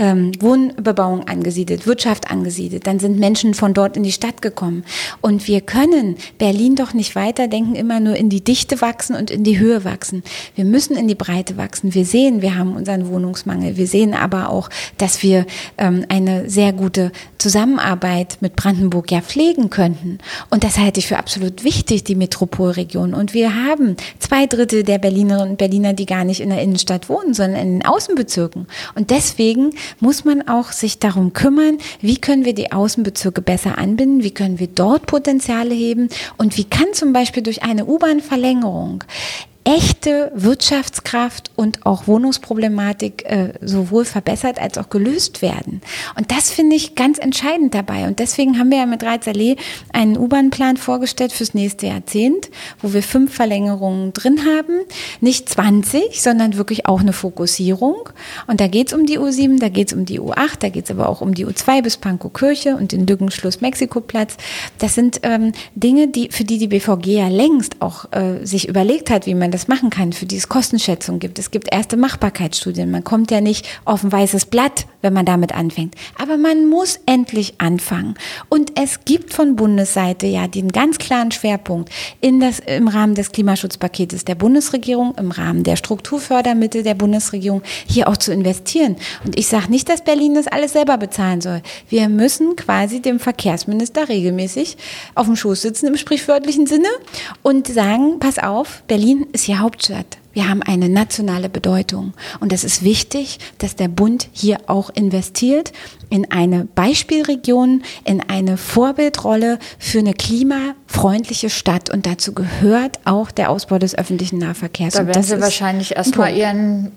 ähm, 0.00 0.32
Wohnbebauung 0.40 1.28
angesiedelt, 1.28 1.86
Wirtschaft 1.86 2.30
angesiedelt. 2.30 2.86
Dann 2.86 2.98
sind 2.98 3.18
Menschen 3.18 3.52
von 3.52 3.74
dort 3.74 3.98
in 3.98 4.02
die 4.02 4.12
Stadt 4.12 4.40
gekommen. 4.40 4.82
Und 5.20 5.46
wir 5.46 5.60
können 5.60 6.16
Berlin 6.38 6.74
doch 6.74 6.94
nicht 6.94 7.14
weiterdenken, 7.14 7.74
immer 7.74 8.00
nur 8.00 8.16
in 8.16 8.30
die 8.30 8.42
Dichte 8.42 8.80
wachsen 8.80 9.14
und 9.14 9.30
in 9.30 9.44
die 9.44 9.58
Höhe 9.58 9.84
wachsen. 9.84 10.22
Wir 10.54 10.64
müssen 10.64 10.96
in 10.96 11.06
die 11.06 11.14
Breite 11.14 11.58
wachsen. 11.58 11.94
Wir 11.94 12.06
sehen, 12.06 12.40
wir 12.40 12.56
haben 12.56 12.76
unseren 12.76 13.08
Wohnungsmangel. 13.08 13.76
Wir 13.76 13.86
sehen 13.86 14.14
aber 14.14 14.48
auch, 14.48 14.70
dass 14.96 15.22
wir 15.22 15.44
ähm, 15.76 16.06
eine 16.08 16.48
sehr 16.48 16.72
gute 16.72 17.12
Zusammenarbeit 17.36 18.38
mit 18.40 18.56
Brandenburg 18.56 19.12
ja 19.12 19.20
pflegen 19.20 19.68
könnten. 19.68 20.16
Und 20.48 20.64
das 20.64 20.78
halte 20.78 21.00
ich 21.00 21.08
für 21.08 21.18
absolut 21.18 21.62
wichtig, 21.62 22.04
die 22.04 22.14
Metropolregion. 22.14 23.12
Und 23.12 23.34
wir 23.34 23.54
haben 23.54 23.96
zwei 24.18 24.46
Drittel 24.46 24.82
der 24.82 24.98
Berlinerinnen 24.98 25.50
und 25.50 25.58
Berliner, 25.58 25.92
die 25.92 26.06
gar 26.06 26.24
nicht 26.24 26.40
in 26.40 26.48
der 26.48 26.62
Innenstadt 26.62 27.10
wohnen, 27.10 27.34
sondern 27.34 27.60
in 27.60 27.72
den 27.80 27.86
Außenbezirken. 27.86 28.66
Und 28.94 29.10
deswegen 29.10 29.72
muss 29.98 30.24
man 30.24 30.46
auch 30.48 30.72
sich 30.72 30.98
darum 30.98 31.32
kümmern, 31.32 31.78
wie 32.00 32.16
können 32.16 32.44
wir 32.44 32.54
die 32.54 32.72
Außenbezirke 32.72 33.42
besser 33.42 33.78
anbinden, 33.78 34.22
wie 34.22 34.32
können 34.32 34.58
wir 34.58 34.68
dort 34.68 35.06
Potenziale 35.06 35.74
heben 35.74 36.08
und 36.36 36.56
wie 36.56 36.64
kann 36.64 36.92
zum 36.92 37.12
Beispiel 37.12 37.42
durch 37.42 37.62
eine 37.62 37.86
U-Bahn-Verlängerung 37.86 39.04
echte 39.64 40.32
Wirtschaftskraft 40.34 41.50
und 41.54 41.84
auch 41.84 42.06
Wohnungsproblematik 42.06 43.24
äh, 43.26 43.52
sowohl 43.60 44.04
verbessert 44.04 44.58
als 44.60 44.78
auch 44.78 44.88
gelöst 44.88 45.42
werden. 45.42 45.82
Und 46.16 46.30
das 46.30 46.50
finde 46.50 46.76
ich 46.76 46.94
ganz 46.94 47.18
entscheidend 47.18 47.74
dabei. 47.74 48.06
Und 48.06 48.18
deswegen 48.18 48.58
haben 48.58 48.70
wir 48.70 48.78
ja 48.78 48.86
mit 48.86 49.02
Reizallee 49.02 49.56
einen 49.92 50.16
U-Bahn-Plan 50.16 50.76
vorgestellt 50.76 51.32
fürs 51.32 51.52
nächste 51.52 51.86
Jahrzehnt, 51.88 52.50
wo 52.80 52.94
wir 52.94 53.02
fünf 53.02 53.34
Verlängerungen 53.34 54.12
drin 54.14 54.40
haben. 54.46 54.80
Nicht 55.20 55.48
20, 55.48 56.22
sondern 56.22 56.56
wirklich 56.56 56.86
auch 56.86 57.00
eine 57.00 57.12
Fokussierung. 57.12 58.08
Und 58.46 58.60
da 58.60 58.66
geht 58.66 58.88
es 58.88 58.94
um 58.94 59.04
die 59.04 59.18
U7, 59.18 59.60
da 59.60 59.68
geht 59.68 59.88
es 59.88 59.96
um 59.96 60.06
die 60.06 60.20
U8, 60.20 60.60
da 60.60 60.68
geht 60.70 60.84
es 60.84 60.90
aber 60.90 61.08
auch 61.08 61.20
um 61.20 61.34
die 61.34 61.46
U2 61.46 61.82
bis 61.82 61.98
Pankow 61.98 62.32
Kirche 62.32 62.76
und 62.76 62.92
den 62.92 63.06
Lückenschluss 63.06 63.60
Mexikoplatz. 63.60 64.36
Das 64.78 64.94
sind 64.94 65.20
ähm, 65.22 65.52
Dinge, 65.74 66.08
die, 66.08 66.30
für 66.30 66.44
die 66.44 66.58
die 66.58 66.68
BVG 66.68 67.06
ja 67.06 67.28
längst 67.28 67.76
auch 67.80 68.06
äh, 68.12 68.44
sich 68.44 68.68
überlegt 68.68 69.10
hat, 69.10 69.26
wie 69.26 69.34
man 69.34 69.50
das 69.50 69.59
machen 69.68 69.90
kann, 69.90 70.12
für 70.12 70.26
die 70.26 70.36
es 70.36 70.48
Kostenschätzung 70.48 71.18
gibt. 71.18 71.38
Es 71.38 71.50
gibt 71.50 71.72
erste 71.72 71.96
Machbarkeitsstudien. 71.96 72.90
Man 72.90 73.04
kommt 73.04 73.30
ja 73.30 73.40
nicht 73.40 73.66
auf 73.84 74.04
ein 74.04 74.12
weißes 74.12 74.46
Blatt, 74.46 74.86
wenn 75.02 75.12
man 75.12 75.26
damit 75.26 75.54
anfängt. 75.54 75.94
Aber 76.18 76.36
man 76.36 76.66
muss 76.66 77.00
endlich 77.06 77.54
anfangen. 77.58 78.14
Und 78.48 78.78
es 78.78 79.04
gibt 79.04 79.32
von 79.32 79.56
Bundesseite 79.56 80.26
ja 80.26 80.46
den 80.46 80.72
ganz 80.72 80.98
klaren 80.98 81.30
Schwerpunkt 81.30 81.90
in 82.20 82.40
das, 82.40 82.58
im 82.60 82.88
Rahmen 82.88 83.14
des 83.14 83.32
Klimaschutzpaketes 83.32 84.24
der 84.24 84.34
Bundesregierung, 84.34 85.14
im 85.16 85.30
Rahmen 85.30 85.64
der 85.64 85.76
Strukturfördermittel 85.76 86.82
der 86.82 86.94
Bundesregierung, 86.94 87.62
hier 87.86 88.08
auch 88.08 88.16
zu 88.16 88.32
investieren. 88.32 88.96
Und 89.24 89.38
ich 89.38 89.48
sage 89.48 89.70
nicht, 89.70 89.88
dass 89.88 90.04
Berlin 90.04 90.34
das 90.34 90.46
alles 90.46 90.72
selber 90.72 90.98
bezahlen 90.98 91.40
soll. 91.40 91.62
Wir 91.88 92.08
müssen 92.08 92.56
quasi 92.56 93.00
dem 93.00 93.18
Verkehrsminister 93.18 94.08
regelmäßig 94.08 94.76
auf 95.14 95.26
dem 95.26 95.36
Schoß 95.36 95.62
sitzen 95.62 95.86
im 95.86 95.96
sprichwörtlichen 95.96 96.66
Sinne 96.66 96.88
und 97.42 97.66
sagen, 97.66 98.18
pass 98.18 98.38
auf, 98.38 98.82
Berlin 98.86 99.26
ist 99.32 99.39
hier 99.44 99.60
Hauptstadt. 99.60 100.18
Wir 100.32 100.48
haben 100.48 100.62
eine 100.62 100.88
nationale 100.88 101.48
Bedeutung. 101.48 102.14
Und 102.38 102.52
es 102.52 102.62
ist 102.62 102.84
wichtig, 102.84 103.38
dass 103.58 103.74
der 103.74 103.88
Bund 103.88 104.28
hier 104.32 104.58
auch 104.66 104.90
investiert 104.90 105.72
in 106.08 106.30
eine 106.30 106.66
Beispielregion, 106.66 107.82
in 108.04 108.20
eine 108.20 108.56
Vorbildrolle 108.56 109.58
für 109.78 109.98
eine 109.98 110.14
klimafreundliche 110.14 111.50
Stadt. 111.50 111.90
Und 111.90 112.06
dazu 112.06 112.32
gehört 112.32 113.00
auch 113.04 113.30
der 113.30 113.50
Ausbau 113.50 113.78
des 113.78 113.96
öffentlichen 113.96 114.38
Nahverkehrs. 114.38 114.94
Da 114.94 115.06
werden 115.06 115.22
Sie 115.22 115.34
ist 115.34 115.40
wahrscheinlich 115.40 115.96
ein 115.96 115.96
erstmal. 115.96 116.36
Ihren 116.36 116.92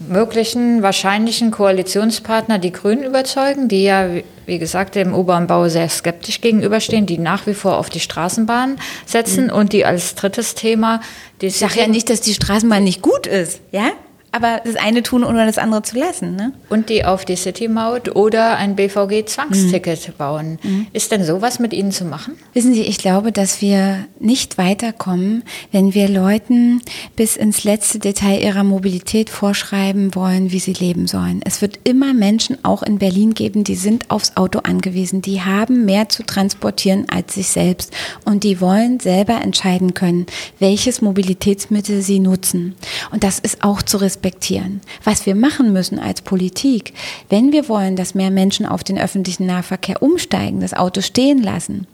möglichen, 0.00 0.82
wahrscheinlichen 0.82 1.50
Koalitionspartner, 1.50 2.58
die 2.58 2.72
Grünen, 2.72 3.04
überzeugen, 3.04 3.68
die 3.68 3.84
ja, 3.84 4.08
wie- 4.46 4.58
gesagt, 4.58 4.94
dem 4.96 5.14
U-Bahn-Bau 5.14 5.68
sehr 5.68 5.88
skeptisch 5.88 6.40
gegenüberstehen, 6.40 7.06
die 7.06 7.18
nach 7.18 7.46
wie 7.46 7.54
vor 7.54 7.78
auf 7.78 7.88
die 7.90 8.00
Straßenbahn 8.00 8.78
setzen 9.06 9.50
und 9.50 9.72
die 9.72 9.84
als 9.84 10.14
drittes 10.16 10.54
Thema 10.54 11.00
die 11.40 11.46
Ich 11.46 11.58
sage 11.58 11.80
ja 11.80 11.86
nicht, 11.86 12.10
dass 12.10 12.20
die 12.20 12.34
Straßenbahn 12.34 12.82
nicht 12.82 13.02
gut 13.02 13.26
ist, 13.26 13.60
ja? 13.70 13.90
Aber 14.32 14.60
das 14.64 14.76
eine 14.76 15.02
tun, 15.02 15.24
ohne 15.24 15.44
das 15.44 15.58
andere 15.58 15.82
zu 15.82 15.98
lassen, 15.98 16.36
ne? 16.36 16.52
und 16.68 16.88
die 16.88 17.04
auf 17.04 17.24
die 17.24 17.34
City-Maut 17.34 18.14
oder 18.14 18.56
ein 18.56 18.76
BVG-Zwangsticket 18.76 20.16
bauen. 20.16 20.58
Ist 20.92 21.10
denn 21.10 21.24
sowas 21.24 21.58
mit 21.58 21.72
Ihnen 21.72 21.90
zu 21.90 22.04
machen? 22.04 22.36
Wissen 22.54 22.72
Sie, 22.72 22.82
ich 22.82 22.98
glaube, 22.98 23.32
dass 23.32 23.60
wir 23.60 24.06
nicht 24.20 24.56
weiterkommen, 24.56 25.42
wenn 25.72 25.94
wir 25.94 26.08
Leuten 26.08 26.80
bis 27.16 27.36
ins 27.36 27.64
letzte 27.64 27.98
Detail 27.98 28.40
ihrer 28.40 28.62
Mobilität 28.62 29.30
vorschreiben 29.30 30.14
wollen, 30.14 30.52
wie 30.52 30.60
sie 30.60 30.74
leben 30.74 31.08
sollen. 31.08 31.40
Es 31.44 31.60
wird 31.60 31.80
immer 31.84 32.14
Menschen 32.14 32.64
auch 32.64 32.82
in 32.82 32.98
Berlin 32.98 33.34
geben, 33.34 33.64
die 33.64 33.74
sind 33.74 34.10
aufs 34.10 34.36
Auto 34.36 34.60
angewiesen. 34.60 35.22
Die 35.22 35.42
haben 35.42 35.84
mehr 35.84 36.08
zu 36.08 36.22
transportieren 36.22 37.06
als 37.10 37.34
sich 37.34 37.48
selbst. 37.48 37.92
Und 38.24 38.44
die 38.44 38.60
wollen 38.60 39.00
selber 39.00 39.40
entscheiden 39.40 39.94
können, 39.94 40.26
welches 40.60 41.02
Mobilitätsmittel 41.02 42.02
sie 42.02 42.20
nutzen. 42.20 42.76
Und 43.10 43.24
das 43.24 43.40
ist 43.40 43.64
auch 43.64 43.82
zu 43.82 43.96
respektieren. 43.96 44.19
Was 45.04 45.26
wir 45.26 45.34
machen 45.34 45.72
müssen 45.72 45.98
als 45.98 46.22
Politik, 46.22 46.94
wenn 47.28 47.52
wir 47.52 47.68
wollen, 47.68 47.96
dass 47.96 48.14
mehr 48.14 48.30
Menschen 48.30 48.66
auf 48.66 48.84
den 48.84 48.98
öffentlichen 48.98 49.46
Nahverkehr 49.46 50.02
umsteigen, 50.02 50.60
das 50.60 50.74
Auto 50.74 51.00
stehen 51.00 51.42
lassen, 51.42 51.86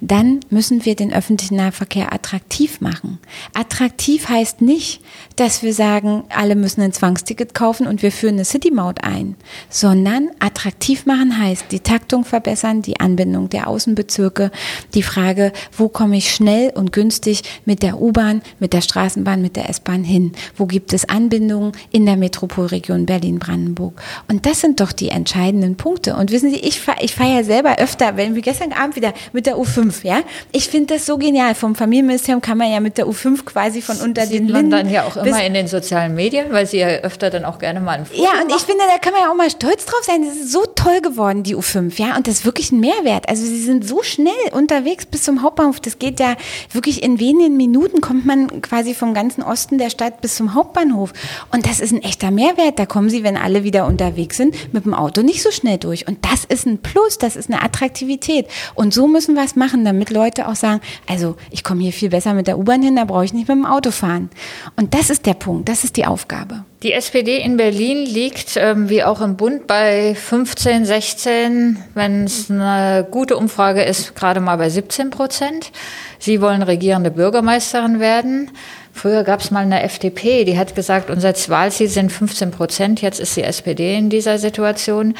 dann 0.00 0.40
müssen 0.50 0.84
wir 0.84 0.96
den 0.96 1.12
öffentlichen 1.12 1.56
Nahverkehr 1.56 2.12
attraktiv 2.12 2.80
machen. 2.80 3.18
Attraktiv 3.54 4.28
heißt 4.28 4.62
nicht, 4.62 5.00
dass 5.36 5.62
wir 5.62 5.74
sagen, 5.74 6.24
alle 6.28 6.56
müssen 6.56 6.82
ein 6.82 6.92
Zwangsticket 6.92 7.54
kaufen 7.54 7.86
und 7.86 8.02
wir 8.02 8.12
führen 8.12 8.34
eine 8.34 8.44
City-Maut 8.44 9.02
ein, 9.04 9.36
sondern 9.68 10.30
attraktiv 10.38 11.06
machen 11.06 11.38
heißt 11.38 11.66
die 11.70 11.80
Taktung 11.80 12.24
verbessern, 12.24 12.82
die 12.82 13.00
Anbindung 13.00 13.48
der 13.48 13.66
Außenbezirke, 13.66 14.50
die 14.94 15.02
Frage, 15.02 15.52
wo 15.76 15.88
komme 15.88 16.16
ich 16.16 16.32
schnell 16.32 16.70
und 16.74 16.92
günstig 16.92 17.42
mit 17.64 17.82
der 17.82 18.00
U-Bahn, 18.00 18.42
mit 18.58 18.72
der 18.72 18.80
Straßenbahn, 18.80 19.42
mit 19.42 19.56
der 19.56 19.68
S-Bahn 19.68 20.04
hin? 20.04 20.32
Wo 20.56 20.66
gibt 20.66 20.92
es 20.92 21.08
Anbindungen 21.08 21.71
in 21.90 22.06
der 22.06 22.16
Metropolregion 22.16 23.06
Berlin-Brandenburg? 23.06 24.00
Und 24.28 24.46
das 24.46 24.60
sind 24.60 24.80
doch 24.80 24.92
die 24.92 25.08
entscheidenden 25.08 25.76
Punkte. 25.76 26.16
Und 26.16 26.30
wissen 26.30 26.50
Sie, 26.50 26.56
ich 26.56 26.80
fahre 26.80 26.98
ich 27.02 27.14
fahr 27.14 27.28
ja 27.28 27.44
selber 27.44 27.78
öfter, 27.78 28.16
wenn 28.16 28.34
wir 28.34 28.42
gestern 28.42 28.72
Abend 28.72 28.96
wieder 28.96 29.12
mit 29.32 29.46
der 29.46 29.56
U5, 29.56 30.04
ja? 30.04 30.20
Ich 30.52 30.68
finde 30.68 30.94
das 30.94 31.06
so 31.06 31.18
genial. 31.18 31.54
Vom 31.54 31.74
Familienministerium 31.74 32.40
kann 32.40 32.58
man 32.58 32.70
ja 32.70 32.80
mit 32.80 32.98
der 32.98 33.06
U5 33.06 33.44
quasi 33.44 33.82
von 33.82 33.96
unter 33.98 34.22
den 34.22 34.30
Sieht 34.30 34.42
man 34.44 34.52
Linden 34.52 34.70
dann 34.70 34.90
ja 34.90 35.04
auch 35.04 35.16
immer 35.16 35.44
in 35.44 35.54
den 35.54 35.68
sozialen 35.68 36.14
Medien, 36.14 36.52
weil 36.52 36.66
Sie 36.66 36.78
ja 36.78 36.88
öfter 36.88 37.30
dann 37.30 37.44
auch 37.44 37.58
gerne 37.58 37.80
mal 37.80 37.98
ein 37.98 38.06
Foto 38.06 38.22
ja, 38.22 38.42
und 38.42 38.50
ich 38.50 38.62
finde, 38.62 38.82
da 38.88 38.98
kann 38.98 39.12
man 39.12 39.22
ja 39.22 39.30
auch 39.30 39.36
mal 39.36 39.50
stolz 39.50 39.84
drauf 39.84 40.02
sein. 40.04 40.24
Das 40.24 40.36
ist 40.36 40.52
so 40.52 40.64
toll 40.74 41.00
geworden, 41.00 41.42
die 41.42 41.56
U5, 41.56 42.00
ja. 42.00 42.16
Und 42.16 42.26
das 42.26 42.36
ist 42.36 42.44
wirklich 42.44 42.72
ein 42.72 42.80
Mehrwert. 42.80 43.28
Also 43.28 43.44
sie 43.44 43.62
sind 43.62 43.86
so 43.86 44.02
schnell 44.02 44.32
unterwegs 44.52 45.06
bis 45.06 45.22
zum 45.24 45.42
Hauptbahnhof. 45.42 45.80
Das 45.80 45.98
geht 45.98 46.20
ja 46.20 46.36
wirklich 46.72 47.02
in 47.02 47.18
wenigen 47.18 47.56
Minuten 47.56 48.00
kommt 48.00 48.26
man 48.26 48.62
quasi 48.62 48.94
vom 48.94 49.14
ganzen 49.14 49.42
Osten 49.42 49.78
der 49.78 49.90
Stadt 49.90 50.20
bis 50.20 50.36
zum 50.36 50.54
Hauptbahnhof. 50.54 51.12
Und 51.52 51.61
das 51.66 51.80
ist 51.80 51.92
ein 51.92 52.02
echter 52.02 52.30
Mehrwert. 52.30 52.78
Da 52.78 52.86
kommen 52.86 53.10
sie, 53.10 53.22
wenn 53.22 53.36
alle 53.36 53.64
wieder 53.64 53.86
unterwegs 53.86 54.36
sind, 54.36 54.54
mit 54.72 54.84
dem 54.84 54.94
Auto 54.94 55.22
nicht 55.22 55.42
so 55.42 55.50
schnell 55.50 55.78
durch. 55.78 56.06
Und 56.08 56.24
das 56.24 56.44
ist 56.44 56.66
ein 56.66 56.78
Plus, 56.78 57.18
das 57.18 57.36
ist 57.36 57.50
eine 57.50 57.62
Attraktivität. 57.62 58.46
Und 58.74 58.94
so 58.94 59.06
müssen 59.06 59.34
wir 59.34 59.44
es 59.44 59.56
machen, 59.56 59.84
damit 59.84 60.10
Leute 60.10 60.48
auch 60.48 60.56
sagen, 60.56 60.80
also 61.06 61.36
ich 61.50 61.64
komme 61.64 61.82
hier 61.82 61.92
viel 61.92 62.10
besser 62.10 62.34
mit 62.34 62.46
der 62.46 62.58
U-Bahn 62.58 62.82
hin, 62.82 62.96
da 62.96 63.04
brauche 63.04 63.24
ich 63.24 63.32
nicht 63.32 63.48
mit 63.48 63.56
dem 63.56 63.66
Auto 63.66 63.90
fahren. 63.90 64.30
Und 64.76 64.94
das 64.94 65.10
ist 65.10 65.26
der 65.26 65.34
Punkt, 65.34 65.68
das 65.68 65.84
ist 65.84 65.96
die 65.96 66.06
Aufgabe. 66.06 66.64
Die 66.82 66.92
SPD 66.92 67.36
in 67.36 67.56
Berlin 67.56 68.04
liegt, 68.04 68.56
ähm, 68.56 68.88
wie 68.88 69.04
auch 69.04 69.20
im 69.20 69.36
Bund, 69.36 69.68
bei 69.68 70.16
15, 70.16 70.84
16, 70.84 71.78
wenn 71.94 72.24
es 72.24 72.50
eine 72.50 73.06
gute 73.08 73.36
Umfrage 73.36 73.82
ist, 73.82 74.16
gerade 74.16 74.40
mal 74.40 74.56
bei 74.56 74.68
17 74.68 75.10
Prozent. 75.10 75.70
Sie 76.18 76.40
wollen 76.40 76.62
regierende 76.62 77.12
Bürgermeisterin 77.12 78.00
werden. 78.00 78.50
Früher 78.92 79.24
gab 79.24 79.40
es 79.40 79.50
mal 79.50 79.60
eine 79.60 79.82
FDP, 79.82 80.44
die 80.44 80.58
hat 80.58 80.74
gesagt, 80.74 81.10
unser 81.10 81.32
Wahlziel 81.48 81.88
sind 81.88 82.12
15 82.12 82.50
Prozent. 82.50 83.00
Jetzt 83.00 83.20
ist 83.20 83.36
die 83.36 83.42
SPD 83.42 83.96
in 83.96 84.10
dieser 84.10 84.38
Situation. 84.38 85.14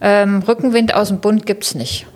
Ähm, 0.00 0.42
Rückenwind 0.46 0.94
aus 0.94 1.08
dem 1.08 1.20
Bund 1.20 1.44
gibt's 1.44 1.74
nicht. 1.74 2.06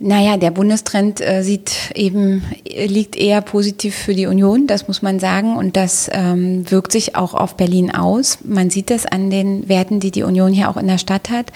Naja, 0.00 0.36
der 0.36 0.52
Bundestrend 0.52 1.20
äh, 1.20 1.42
sieht 1.42 1.90
eben, 1.96 2.44
liegt 2.64 3.16
eher 3.16 3.40
positiv 3.40 3.96
für 3.96 4.14
die 4.14 4.26
Union, 4.26 4.68
das 4.68 4.86
muss 4.86 5.02
man 5.02 5.18
sagen. 5.18 5.56
Und 5.56 5.76
das 5.76 6.08
ähm, 6.12 6.70
wirkt 6.70 6.92
sich 6.92 7.16
auch 7.16 7.34
auf 7.34 7.56
Berlin 7.56 7.92
aus. 7.92 8.38
Man 8.44 8.70
sieht 8.70 8.90
das 8.90 9.06
an 9.06 9.28
den 9.28 9.68
Werten, 9.68 9.98
die 9.98 10.12
die 10.12 10.22
Union 10.22 10.52
hier 10.52 10.68
auch 10.68 10.76
in 10.76 10.86
der 10.86 10.98
Stadt 10.98 11.30
hat. 11.30 11.46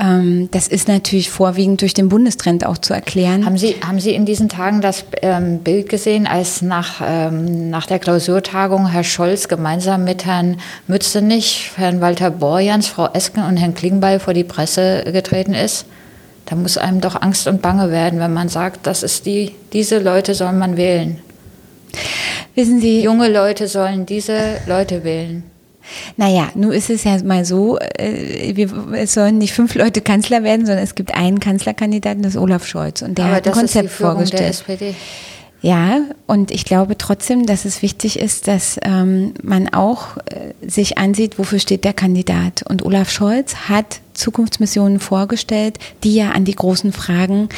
Ähm, 0.00 0.48
das 0.50 0.66
ist 0.66 0.88
natürlich 0.88 1.30
vorwiegend 1.30 1.80
durch 1.80 1.94
den 1.94 2.08
Bundestrend 2.08 2.66
auch 2.66 2.78
zu 2.78 2.92
erklären. 2.92 3.46
Haben 3.46 3.56
Sie, 3.56 3.76
haben 3.86 4.00
Sie 4.00 4.14
in 4.14 4.26
diesen 4.26 4.48
Tagen 4.48 4.80
das 4.80 5.04
ähm, 5.22 5.60
Bild 5.60 5.88
gesehen, 5.88 6.26
als 6.26 6.62
nach, 6.62 7.00
ähm, 7.06 7.70
nach 7.70 7.86
der 7.86 8.00
Klausurtagung 8.00 8.88
Herr 8.88 9.04
Scholz 9.04 9.46
gemeinsam 9.46 10.02
mit 10.02 10.26
Herrn 10.26 10.56
Mützenich, 10.88 11.70
Herrn 11.76 12.00
Walter 12.00 12.32
Borjans, 12.32 12.88
Frau 12.88 13.06
Esken 13.12 13.44
und 13.44 13.58
Herrn 13.58 13.74
Klingbeil 13.74 14.18
vor 14.18 14.34
die 14.34 14.42
Presse 14.42 15.04
getreten 15.12 15.54
ist? 15.54 15.86
Da 16.46 16.56
muss 16.56 16.78
einem 16.78 17.00
doch 17.00 17.20
Angst 17.20 17.46
und 17.48 17.60
Bange 17.60 17.90
werden, 17.90 18.20
wenn 18.20 18.32
man 18.32 18.48
sagt, 18.48 18.86
das 18.86 19.02
ist 19.02 19.26
die, 19.26 19.54
diese 19.72 19.98
Leute 19.98 20.34
soll 20.34 20.52
man 20.52 20.76
wählen. 20.76 21.18
Wissen 22.54 22.80
Sie, 22.80 23.02
junge 23.02 23.28
Leute 23.28 23.68
sollen 23.68 24.06
diese 24.06 24.58
Leute 24.66 25.04
wählen. 25.04 25.42
Naja, 26.16 26.48
nun 26.54 26.72
ist 26.72 26.90
es 26.90 27.04
ja 27.04 27.22
mal 27.22 27.44
so, 27.44 27.78
äh, 27.78 28.56
wir, 28.56 28.70
es 28.94 29.14
sollen 29.14 29.38
nicht 29.38 29.52
fünf 29.52 29.74
Leute 29.74 30.00
Kanzler 30.00 30.42
werden, 30.42 30.66
sondern 30.66 30.82
es 30.82 30.94
gibt 30.94 31.14
einen 31.14 31.40
Kanzlerkandidaten, 31.40 32.22
das 32.22 32.34
ist 32.34 32.40
Olaf 32.40 32.66
Scholz. 32.66 33.02
Und 33.02 33.18
der 33.18 33.26
Aber 33.26 33.36
hat 33.36 33.46
ein 33.46 33.52
Konzept 33.52 33.90
vorgestellt. 33.90 34.64
Ja, 35.62 36.00
und 36.26 36.50
ich 36.50 36.64
glaube 36.64 36.98
trotzdem, 36.98 37.46
dass 37.46 37.64
es 37.64 37.82
wichtig 37.82 38.18
ist, 38.18 38.46
dass 38.46 38.78
ähm, 38.82 39.34
man 39.42 39.72
auch 39.72 40.16
äh, 40.26 40.68
sich 40.68 40.98
ansieht, 40.98 41.38
wofür 41.38 41.58
steht 41.58 41.84
der 41.84 41.92
Kandidat. 41.92 42.62
Und 42.68 42.84
Olaf 42.84 43.10
Scholz 43.10 43.54
hat 43.68 44.00
Zukunftsmissionen 44.16 45.00
vorgestellt, 45.00 45.78
die 46.02 46.14
ja 46.14 46.30
an 46.30 46.44
die 46.44 46.54
großen 46.54 46.92
Fragen, 46.92 47.48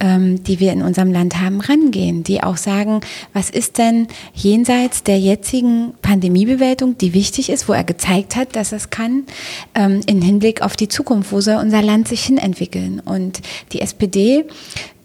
ähm, 0.00 0.42
die 0.44 0.60
wir 0.60 0.72
in 0.72 0.82
unserem 0.82 1.12
Land 1.12 1.40
haben, 1.40 1.60
rangehen, 1.60 2.22
die 2.24 2.42
auch 2.42 2.56
sagen, 2.56 3.00
was 3.32 3.50
ist 3.50 3.78
denn 3.78 4.08
jenseits 4.34 5.02
der 5.02 5.18
jetzigen 5.18 5.94
Pandemiebewältigung, 6.02 6.98
die 6.98 7.14
wichtig 7.14 7.50
ist, 7.50 7.68
wo 7.68 7.72
er 7.72 7.84
gezeigt 7.84 8.36
hat, 8.36 8.56
dass 8.56 8.72
es 8.72 8.90
kann, 8.90 9.24
ähm, 9.74 10.00
in 10.06 10.22
Hinblick 10.22 10.62
auf 10.62 10.76
die 10.76 10.88
Zukunft, 10.88 11.32
wo 11.32 11.40
soll 11.40 11.56
unser 11.56 11.82
Land 11.82 12.08
sich 12.08 12.24
hinentwickeln. 12.24 13.00
Und 13.00 13.40
die 13.72 13.80
SPD 13.80 14.44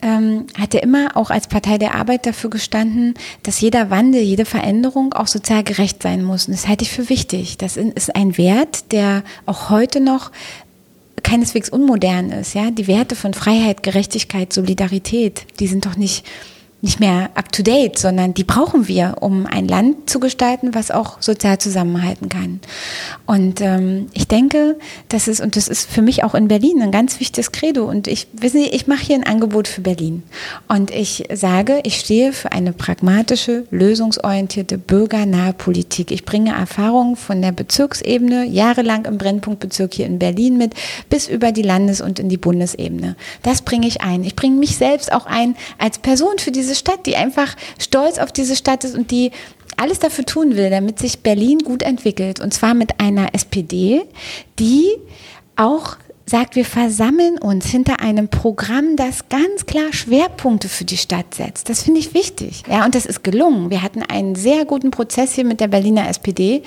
ähm, 0.04 0.48
hat 0.60 0.74
ja 0.74 0.82
immer 0.82 1.16
auch 1.16 1.30
als 1.30 1.48
Partei 1.48 1.78
der 1.78 1.96
Arbeit 1.96 2.26
dafür 2.26 2.50
gestanden, 2.50 3.14
dass 3.44 3.62
jeder 3.62 3.90
Wandel, 3.90 4.22
jede 4.22 4.46
Veränderung 4.46 5.14
auch 5.14 5.28
sozial 5.28 5.64
gerecht 5.64 6.04
sein 6.04 6.24
muss. 6.24 6.48
Und 6.48 6.54
das 6.54 6.68
halte 6.68 6.84
ich 6.84 6.92
für 6.92 7.10
wichtig. 7.10 7.58
Das 7.58 7.78
ist 7.78 8.16
ein 8.16 8.38
Wert, 8.38 8.92
der 8.92 9.24
auch 9.46 9.70
heute 9.70 10.02
noch 10.02 10.32
keineswegs 11.24 11.70
unmodern 11.70 12.32
ist. 12.32 12.54
Ja, 12.54 12.72
die 12.72 12.88
Werte 12.88 13.16
von 13.16 13.34
Freiheit, 13.34 13.84
Gerechtigkeit, 13.84 14.54
Solidarität, 14.54 15.46
die 15.60 15.68
sind 15.68 15.86
doch 15.86 15.96
nicht 15.96 16.26
nicht 16.84 17.00
mehr 17.00 17.30
up-to-date, 17.36 17.98
sondern 17.98 18.34
die 18.34 18.44
brauchen 18.44 18.90
wir, 18.90 19.16
um 19.22 19.46
ein 19.46 19.70
Land 19.70 20.10
zu 20.10 20.20
gestalten, 20.20 20.76
was 20.76 20.92
auch 20.92 21.22
sozial 21.22 21.58
zusammenhalten 21.58 22.28
kann. 22.28 22.60
Und 23.26 23.62
ähm, 23.62 24.08
ich 24.12 24.28
denke, 24.28 24.78
das 25.08 25.30
ist, 25.30 25.40
und 25.40 25.56
das 25.56 25.70
ist 25.70 25.90
für 25.90 26.02
mich 26.02 26.26
auch 26.26 26.36
in 26.36 26.50
Berlin 26.50 26.82
ein 26.82 26.92
ganz 26.92 27.22
wichtiges 27.22 27.54
Credo. 27.54 27.86
Und 27.86 28.10
ich, 28.10 28.28
wissen 28.34 28.62
Sie, 28.62 28.68
ich 28.68 28.86
mache 28.86 29.06
hier 29.06 29.16
ein 29.16 29.26
Angebot 29.26 29.70
für 29.70 29.80
Berlin. 29.80 30.24
Und 30.68 30.92
ich 30.92 31.24
sage, 31.34 31.80
ich 31.84 32.02
stehe 32.02 32.34
für 32.34 32.52
eine 32.52 32.74
pragmatische, 32.74 33.66
lösungsorientierte, 33.72 34.78
bürgernahe 34.78 35.54
Politik. 35.54 36.12
Ich 36.12 36.26
bringe 36.26 36.52
Erfahrungen 36.52 37.16
von 37.16 37.42
der 37.42 37.54
Bezirksebene, 37.54 38.44
jahrelang 38.44 39.06
im 39.06 39.18
Brennpunktbezirk 39.18 39.94
hier 39.94 40.06
in 40.06 40.20
Berlin 40.20 40.58
mit, 40.58 40.74
bis 41.10 41.30
über 41.30 41.54
die 41.54 41.62
Landes- 41.62 42.02
und 42.02 42.20
in 42.20 42.28
die 42.28 42.36
Bundesebene. 42.36 43.16
Das 43.42 43.62
bringe 43.62 43.88
ich 43.88 44.02
ein. 44.02 44.26
Ich 44.26 44.36
bringe 44.36 44.58
mich 44.58 44.76
selbst 44.76 45.14
auch 45.14 45.28
ein 45.28 45.56
als 45.78 45.98
Person 45.98 46.40
für 46.40 46.52
diese 46.52 46.73
diese 46.74 46.80
Stadt, 46.80 47.06
die 47.06 47.16
einfach 47.16 47.56
stolz 47.78 48.18
auf 48.18 48.32
diese 48.32 48.56
Stadt 48.56 48.84
ist 48.84 48.96
und 48.96 49.12
die 49.12 49.32
alles 49.78 50.00
dafür 50.00 50.26
tun 50.26 50.56
will, 50.56 50.70
damit 50.70 51.00
sich 51.00 51.20
Berlin 51.20 51.60
gut 51.60 51.84
entwickelt. 51.84 52.40
Und 52.40 52.54
zwar 52.54 52.74
mit 52.74 53.00
einer 53.00 53.34
SPD, 53.34 54.04
die 54.60 54.96
auch 55.56 55.98
sagt, 56.26 56.56
wir 56.56 56.66
versammeln 56.66 57.38
uns 57.38 57.68
hinter 57.68 58.00
einem 58.00 58.30
Programm, 58.30 58.96
das 58.96 59.28
ganz 59.30 59.66
klar 59.66 59.92
Schwerpunkte 59.92 60.70
für 60.70 60.86
die 60.86 60.98
Stadt 60.98 61.34
setzt. 61.36 61.70
Das 61.70 61.84
finde 61.84 62.00
ich 62.00 62.14
wichtig. 62.14 62.64
Ja, 62.70 62.86
und 62.86 62.96
das 62.96 63.06
ist 63.06 63.24
gelungen. 63.24 63.70
Wir 63.70 63.82
hatten 63.82 64.02
einen 64.02 64.36
sehr 64.36 64.66
guten 64.66 64.92
Prozess 64.92 65.34
hier 65.34 65.44
mit 65.44 65.60
der 65.60 65.68
Berliner 65.68 66.08
SPD 66.08 66.64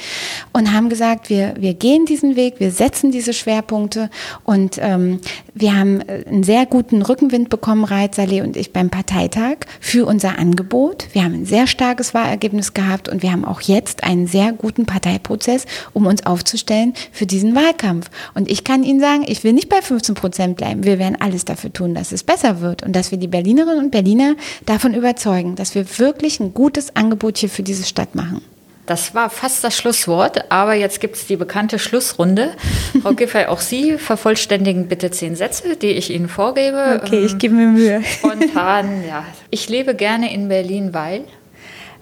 und 0.52 0.72
haben 0.72 0.88
gesagt, 0.88 1.30
wir, 1.30 1.54
wir 1.58 1.74
gehen 1.74 2.04
diesen 2.04 2.36
Weg, 2.36 2.60
wir 2.60 2.70
setzen 2.70 3.10
diese 3.10 3.32
Schwerpunkte 3.32 4.10
und 4.44 4.78
ähm, 4.80 5.20
wir 5.54 5.76
haben 5.76 6.00
äh, 6.02 6.24
einen 6.26 6.42
sehr 6.42 6.66
guten 6.66 7.00
Rückenwind 7.00 7.48
bekommen, 7.48 7.84
Raed 7.84 8.14
Saleh 8.14 8.42
und 8.42 8.56
ich 8.56 8.72
beim 8.72 8.90
Parteitag 8.90 9.56
für 9.80 10.06
unser 10.06 10.38
Angebot. 10.38 11.08
Wir 11.12 11.24
haben 11.24 11.34
ein 11.34 11.46
sehr 11.46 11.66
starkes 11.66 12.12
Wahlergebnis 12.12 12.74
gehabt 12.74 13.08
und 13.08 13.22
wir 13.22 13.32
haben 13.32 13.44
auch 13.44 13.62
jetzt 13.62 14.04
einen 14.04 14.26
sehr 14.26 14.52
guten 14.52 14.84
Parteiprozess, 14.84 15.64
um 15.94 16.06
uns 16.06 16.26
aufzustellen 16.26 16.92
für 17.10 17.24
diesen 17.24 17.54
Wahlkampf. 17.54 18.10
Und 18.34 18.50
ich 18.50 18.64
kann 18.64 18.82
Ihnen 18.82 19.00
sagen, 19.00 19.24
ich 19.26 19.44
will 19.44 19.54
nicht 19.56 19.70
bei 19.70 19.80
15 19.80 20.14
Prozent 20.14 20.56
bleiben. 20.58 20.84
Wir 20.84 20.98
werden 20.98 21.16
alles 21.18 21.46
dafür 21.46 21.72
tun, 21.72 21.94
dass 21.94 22.12
es 22.12 22.22
besser 22.22 22.60
wird 22.60 22.82
und 22.82 22.94
dass 22.94 23.10
wir 23.10 23.18
die 23.18 23.26
Berlinerinnen 23.26 23.86
und 23.86 23.90
Berliner 23.90 24.34
davon 24.66 24.92
überzeugen, 24.92 25.56
dass 25.56 25.74
wir 25.74 25.98
wirklich 25.98 26.38
ein 26.40 26.52
gutes 26.52 26.94
Angebot 26.94 27.38
hier 27.38 27.48
für 27.48 27.62
diese 27.62 27.84
Stadt 27.84 28.14
machen. 28.14 28.42
Das 28.84 29.14
war 29.14 29.30
fast 29.30 29.64
das 29.64 29.74
Schlusswort, 29.74 30.52
aber 30.52 30.74
jetzt 30.74 31.00
gibt 31.00 31.16
es 31.16 31.26
die 31.26 31.36
bekannte 31.36 31.78
Schlussrunde. 31.78 32.50
Frau 33.02 33.14
Giffey, 33.14 33.46
auch 33.46 33.60
Sie 33.60 33.96
vervollständigen 33.96 34.88
bitte 34.88 35.10
zehn 35.10 35.34
Sätze, 35.34 35.74
die 35.76 35.88
ich 35.88 36.10
Ihnen 36.10 36.28
vorgebe. 36.28 37.00
Okay, 37.02 37.24
ich 37.24 37.38
gebe 37.38 37.54
mir 37.54 37.68
Mühe. 37.68 38.04
Spontan, 38.04 39.04
ja. 39.08 39.24
Ich 39.50 39.70
lebe 39.70 39.94
gerne 39.94 40.32
in 40.32 40.48
Berlin, 40.48 40.92
weil 40.92 41.24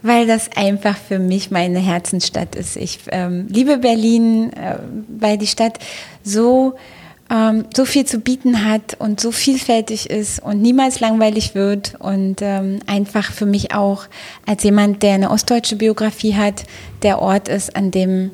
weil 0.03 0.27
das 0.27 0.51
einfach 0.55 0.99
für 0.99 1.19
mich 1.19 1.51
meine 1.51 1.79
Herzensstadt 1.79 2.57
ist. 2.57 2.77
Ich 2.77 2.99
ähm, 3.11 3.47
liebe 3.49 3.79
Berlin, 3.79 4.53
äh, 4.53 4.77
weil 5.09 5.39
die 5.39 5.47
Stadt 5.47 5.79
so 6.23 6.75
ähm, 7.31 7.65
so 7.75 7.85
viel 7.85 8.05
zu 8.05 8.19
bieten 8.19 8.69
hat 8.69 8.97
und 8.99 9.21
so 9.21 9.33
vielfältig 9.33 10.11
ist 10.11 10.43
und 10.43 10.61
niemals 10.61 11.01
langweilig 11.01 11.55
wird 11.55 11.95
und 11.99 12.37
ähm, 12.43 12.81
einfach 12.87 13.33
für 13.33 13.47
mich 13.47 13.75
auch 13.75 14.05
als 14.47 14.63
jemand, 14.63 15.03
der 15.03 15.15
eine 15.15 15.31
ostdeutsche 15.31 15.77
Biografie 15.77 16.35
hat, 16.35 16.65
der 17.03 17.21
Ort 17.21 17.49
ist, 17.49 17.77
an 17.77 17.91
dem 17.91 18.31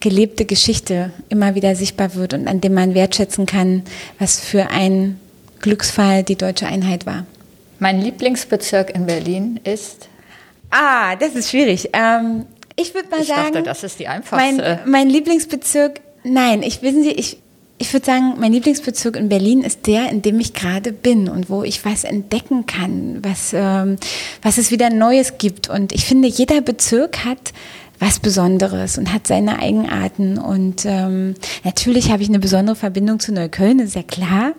gelebte 0.00 0.44
Geschichte 0.44 1.12
immer 1.28 1.54
wieder 1.54 1.74
sichtbar 1.74 2.14
wird 2.14 2.34
und 2.34 2.48
an 2.48 2.60
dem 2.60 2.74
man 2.74 2.94
wertschätzen 2.94 3.46
kann, 3.46 3.82
was 4.18 4.40
für 4.40 4.70
ein 4.70 5.18
Glücksfall 5.60 6.22
die 6.22 6.36
deutsche 6.36 6.66
Einheit 6.66 7.06
war. 7.06 7.24
Mein 7.78 8.00
Lieblingsbezirk 8.00 8.94
in 8.94 9.06
Berlin 9.06 9.60
ist? 9.64 10.08
Ah, 10.70 11.16
das 11.16 11.34
ist 11.34 11.50
schwierig. 11.50 11.90
Ähm, 11.92 12.46
ich 12.74 12.94
würde 12.94 13.08
mal 13.08 13.20
ich 13.20 13.28
sagen, 13.28 13.52
dachte, 13.52 13.62
das 13.62 13.84
ist 13.84 13.98
die 13.98 14.08
einfachste. 14.08 14.80
Mein, 14.84 14.90
mein 14.90 15.08
Lieblingsbezirk, 15.08 16.00
nein, 16.24 16.62
ich 16.62 16.82
wissen 16.82 17.02
Sie, 17.02 17.12
ich 17.12 17.38
ich 17.78 17.92
würde 17.92 18.06
sagen, 18.06 18.34
mein 18.38 18.52
Lieblingsbezirk 18.52 19.16
in 19.16 19.28
Berlin 19.28 19.62
ist 19.62 19.86
der, 19.86 20.10
in 20.10 20.22
dem 20.22 20.40
ich 20.40 20.54
gerade 20.54 20.92
bin 20.92 21.28
und 21.28 21.50
wo 21.50 21.62
ich 21.62 21.84
was 21.84 22.04
entdecken 22.04 22.64
kann, 22.64 23.18
was, 23.22 23.52
ähm, 23.52 23.96
was 24.40 24.56
es 24.56 24.70
wieder 24.70 24.88
Neues 24.88 25.36
gibt. 25.36 25.68
Und 25.68 25.92
ich 25.92 26.06
finde, 26.06 26.28
jeder 26.28 26.62
Bezirk 26.62 27.24
hat 27.24 27.52
was 27.98 28.20
Besonderes 28.20 28.98
und 28.98 29.12
hat 29.12 29.26
seine 29.26 29.58
Eigenarten. 29.58 30.38
Und 30.38 30.84
ähm, 30.84 31.34
natürlich 31.64 32.10
habe 32.10 32.22
ich 32.22 32.28
eine 32.28 32.38
besondere 32.38 32.76
Verbindung 32.76 33.20
zu 33.20 33.32
Neukölln, 33.32 33.78
ist 33.78 33.94
ja 33.94 34.02
klar. 34.02 34.52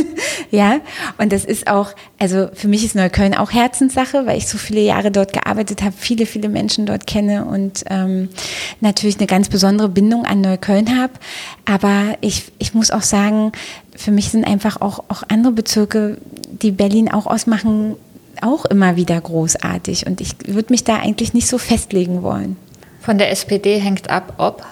ja, 0.50 0.80
und 1.18 1.32
das 1.32 1.44
ist 1.44 1.66
auch, 1.68 1.92
also 2.18 2.48
für 2.52 2.68
mich 2.68 2.84
ist 2.84 2.94
Neukölln 2.94 3.34
auch 3.34 3.52
Herzenssache, 3.52 4.26
weil 4.26 4.38
ich 4.38 4.46
so 4.46 4.58
viele 4.58 4.80
Jahre 4.80 5.10
dort 5.10 5.32
gearbeitet 5.32 5.82
habe, 5.82 5.94
viele, 5.96 6.26
viele 6.26 6.48
Menschen 6.48 6.86
dort 6.86 7.06
kenne 7.06 7.44
und 7.44 7.84
ähm, 7.88 8.28
natürlich 8.80 9.18
eine 9.18 9.26
ganz 9.26 9.48
besondere 9.48 9.88
Bindung 9.88 10.24
an 10.24 10.40
Neukölln 10.40 10.98
habe. 11.00 11.12
Aber 11.64 12.16
ich, 12.20 12.52
ich 12.58 12.74
muss 12.74 12.90
auch 12.90 13.02
sagen, 13.02 13.52
für 13.96 14.10
mich 14.10 14.30
sind 14.30 14.46
einfach 14.46 14.80
auch, 14.80 15.04
auch 15.08 15.22
andere 15.28 15.52
Bezirke, 15.52 16.18
die 16.50 16.70
Berlin 16.70 17.10
auch 17.10 17.26
ausmachen, 17.26 17.96
auch 18.40 18.64
immer 18.64 18.96
wieder 18.96 19.20
großartig. 19.20 20.06
Und 20.06 20.20
ich 20.20 20.34
würde 20.46 20.72
mich 20.72 20.84
da 20.84 20.96
eigentlich 20.96 21.34
nicht 21.34 21.46
so 21.46 21.58
festlegen 21.58 22.22
wollen. 22.22 22.56
Von 23.02 23.18
der 23.18 23.30
SPD 23.30 23.78
hängt 23.78 24.08
ab, 24.08 24.34
ob 24.38 24.64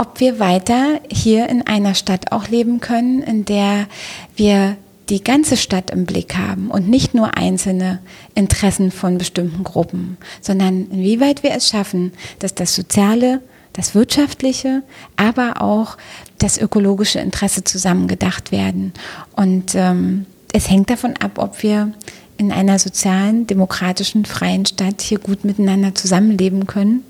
ob 0.00 0.18
wir 0.18 0.38
weiter 0.38 0.98
hier 1.12 1.50
in 1.50 1.66
einer 1.66 1.94
Stadt 1.94 2.32
auch 2.32 2.48
leben 2.48 2.80
können, 2.80 3.22
in 3.22 3.44
der 3.44 3.86
wir 4.34 4.78
die 5.10 5.22
ganze 5.22 5.58
Stadt 5.58 5.90
im 5.90 6.06
Blick 6.06 6.36
haben 6.36 6.70
und 6.70 6.88
nicht 6.88 7.12
nur 7.12 7.36
einzelne 7.36 7.98
Interessen 8.34 8.90
von 8.90 9.18
bestimmten 9.18 9.62
Gruppen, 9.62 10.16
sondern 10.40 10.90
inwieweit 10.90 11.42
wir 11.42 11.50
es 11.50 11.68
schaffen, 11.68 12.12
dass 12.38 12.54
das 12.54 12.74
soziale, 12.74 13.42
das 13.74 13.94
wirtschaftliche, 13.94 14.82
aber 15.16 15.60
auch 15.60 15.98
das 16.38 16.56
ökologische 16.56 17.18
Interesse 17.18 17.62
zusammengedacht 17.62 18.52
werden. 18.52 18.94
Und 19.36 19.74
ähm, 19.74 20.24
es 20.54 20.70
hängt 20.70 20.88
davon 20.88 21.14
ab, 21.18 21.32
ob 21.36 21.62
wir 21.62 21.92
in 22.40 22.52
einer 22.52 22.78
sozialen, 22.78 23.46
demokratischen, 23.46 24.24
freien 24.24 24.64
Stadt 24.64 25.02
hier 25.02 25.18
gut 25.18 25.44
miteinander 25.44 25.94
zusammenleben 25.94 26.66
können 26.66 27.04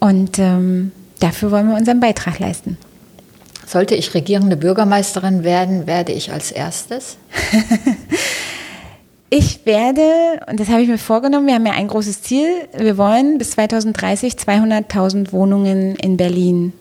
und 0.00 0.38
ähm, 0.38 0.92
dafür 1.18 1.50
wollen 1.50 1.70
wir 1.70 1.76
unseren 1.76 1.98
Beitrag 1.98 2.38
leisten. 2.38 2.76
Sollte 3.66 3.94
ich 3.94 4.12
regierende 4.12 4.58
Bürgermeisterin 4.58 5.44
werden, 5.44 5.86
werde 5.86 6.12
ich 6.12 6.30
als 6.30 6.52
erstes? 6.52 7.16
Ich 9.32 9.64
werde, 9.64 10.40
und 10.50 10.58
das 10.58 10.68
habe 10.70 10.82
ich 10.82 10.88
mir 10.88 10.98
vorgenommen, 10.98 11.46
wir 11.46 11.54
haben 11.54 11.64
ja 11.64 11.74
ein 11.74 11.86
großes 11.86 12.22
Ziel, 12.22 12.48
wir 12.76 12.98
wollen 12.98 13.38
bis 13.38 13.52
2030 13.52 14.32
200.000 14.32 15.30
Wohnungen 15.30 15.94
in 15.94 16.16
Berlin 16.16 16.72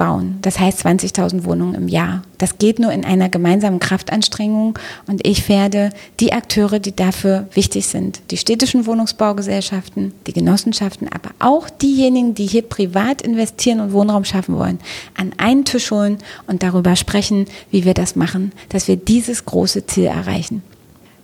bauen. 0.00 0.38
Das 0.40 0.58
heißt 0.58 0.86
20.000 0.86 1.44
Wohnungen 1.44 1.74
im 1.74 1.86
Jahr. 1.86 2.22
Das 2.38 2.56
geht 2.56 2.78
nur 2.78 2.90
in 2.90 3.04
einer 3.04 3.28
gemeinsamen 3.28 3.80
Kraftanstrengung 3.80 4.78
und 5.06 5.26
ich 5.26 5.46
werde 5.50 5.90
die 6.20 6.32
Akteure, 6.32 6.78
die 6.78 6.96
dafür 6.96 7.48
wichtig 7.52 7.86
sind, 7.86 8.22
die 8.30 8.38
städtischen 8.38 8.86
Wohnungsbaugesellschaften, 8.86 10.14
die 10.26 10.32
Genossenschaften, 10.32 11.06
aber 11.12 11.32
auch 11.38 11.68
diejenigen, 11.68 12.32
die 12.32 12.46
hier 12.46 12.62
privat 12.62 13.20
investieren 13.20 13.80
und 13.80 13.92
Wohnraum 13.92 14.24
schaffen 14.24 14.56
wollen, 14.56 14.78
an 15.18 15.34
einen 15.36 15.66
Tisch 15.66 15.90
holen 15.90 16.16
und 16.46 16.62
darüber 16.62 16.96
sprechen, 16.96 17.44
wie 17.70 17.84
wir 17.84 17.92
das 17.92 18.16
machen, 18.16 18.52
dass 18.70 18.88
wir 18.88 18.96
dieses 18.96 19.44
große 19.44 19.84
Ziel 19.84 20.06
erreichen. 20.06 20.62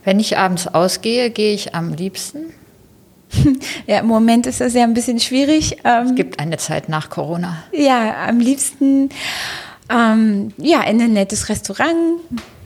Wenn 0.04 0.20
ich 0.20 0.36
abends 0.36 0.66
ausgehe, 0.66 1.30
gehe 1.30 1.54
ich 1.54 1.74
am 1.74 1.94
liebsten 1.94 2.52
Ja, 3.86 4.00
im 4.00 4.06
Moment 4.06 4.46
ist 4.46 4.60
das 4.60 4.74
ja 4.74 4.84
ein 4.84 4.94
bisschen 4.94 5.20
schwierig. 5.20 5.78
Ähm, 5.84 6.06
es 6.08 6.14
gibt 6.14 6.40
eine 6.40 6.56
Zeit 6.56 6.88
nach 6.88 7.10
Corona. 7.10 7.56
Ja, 7.72 8.26
am 8.26 8.40
liebsten 8.40 9.10
ähm, 9.90 10.52
ja, 10.58 10.82
in 10.82 11.00
ein 11.00 11.12
nettes 11.12 11.48
Restaurant, 11.48 12.20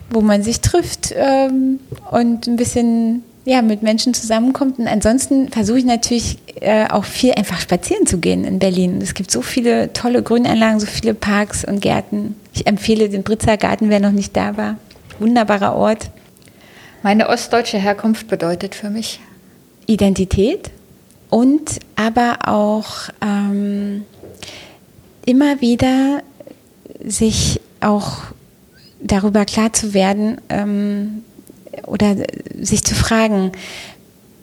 wo 0.09 0.21
man 0.21 0.43
sich 0.43 0.61
trifft 0.61 1.13
ähm, 1.15 1.79
und 2.09 2.47
ein 2.47 2.55
bisschen 2.55 3.23
ja, 3.45 3.61
mit 3.61 3.81
Menschen 3.81 4.13
zusammenkommt. 4.13 4.79
Und 4.79 4.87
ansonsten 4.87 5.49
versuche 5.49 5.79
ich 5.79 5.85
natürlich 5.85 6.37
äh, 6.59 6.87
auch 6.87 7.05
viel 7.05 7.33
einfach 7.33 7.59
spazieren 7.59 8.05
zu 8.05 8.19
gehen 8.19 8.43
in 8.43 8.59
Berlin. 8.59 8.99
Es 9.01 9.13
gibt 9.13 9.31
so 9.31 9.41
viele 9.41 9.93
tolle 9.93 10.21
Grünanlagen, 10.21 10.79
so 10.79 10.85
viele 10.85 11.13
Parks 11.13 11.65
und 11.65 11.81
Gärten. 11.81 12.35
Ich 12.53 12.67
empfehle 12.67 13.09
den 13.09 13.23
Britzer 13.23 13.57
Garten, 13.57 13.89
wer 13.89 13.99
noch 13.99 14.11
nicht 14.11 14.35
da 14.35 14.57
war. 14.57 14.77
Wunderbarer 15.19 15.75
Ort. 15.75 16.11
Meine 17.03 17.29
ostdeutsche 17.29 17.79
Herkunft 17.79 18.27
bedeutet 18.27 18.75
für 18.75 18.91
mich 18.91 19.19
Identität 19.85 20.71
und 21.29 21.79
aber 21.95 22.39
auch 22.47 23.09
ähm, 23.21 24.05
immer 25.25 25.61
wieder 25.61 26.23
sich 27.03 27.59
auch 27.79 28.17
darüber 29.01 29.45
klar 29.45 29.73
zu 29.73 29.93
werden 29.93 30.39
ähm, 30.49 31.23
oder 31.85 32.15
sich 32.59 32.83
zu 32.83 32.95
fragen, 32.95 33.51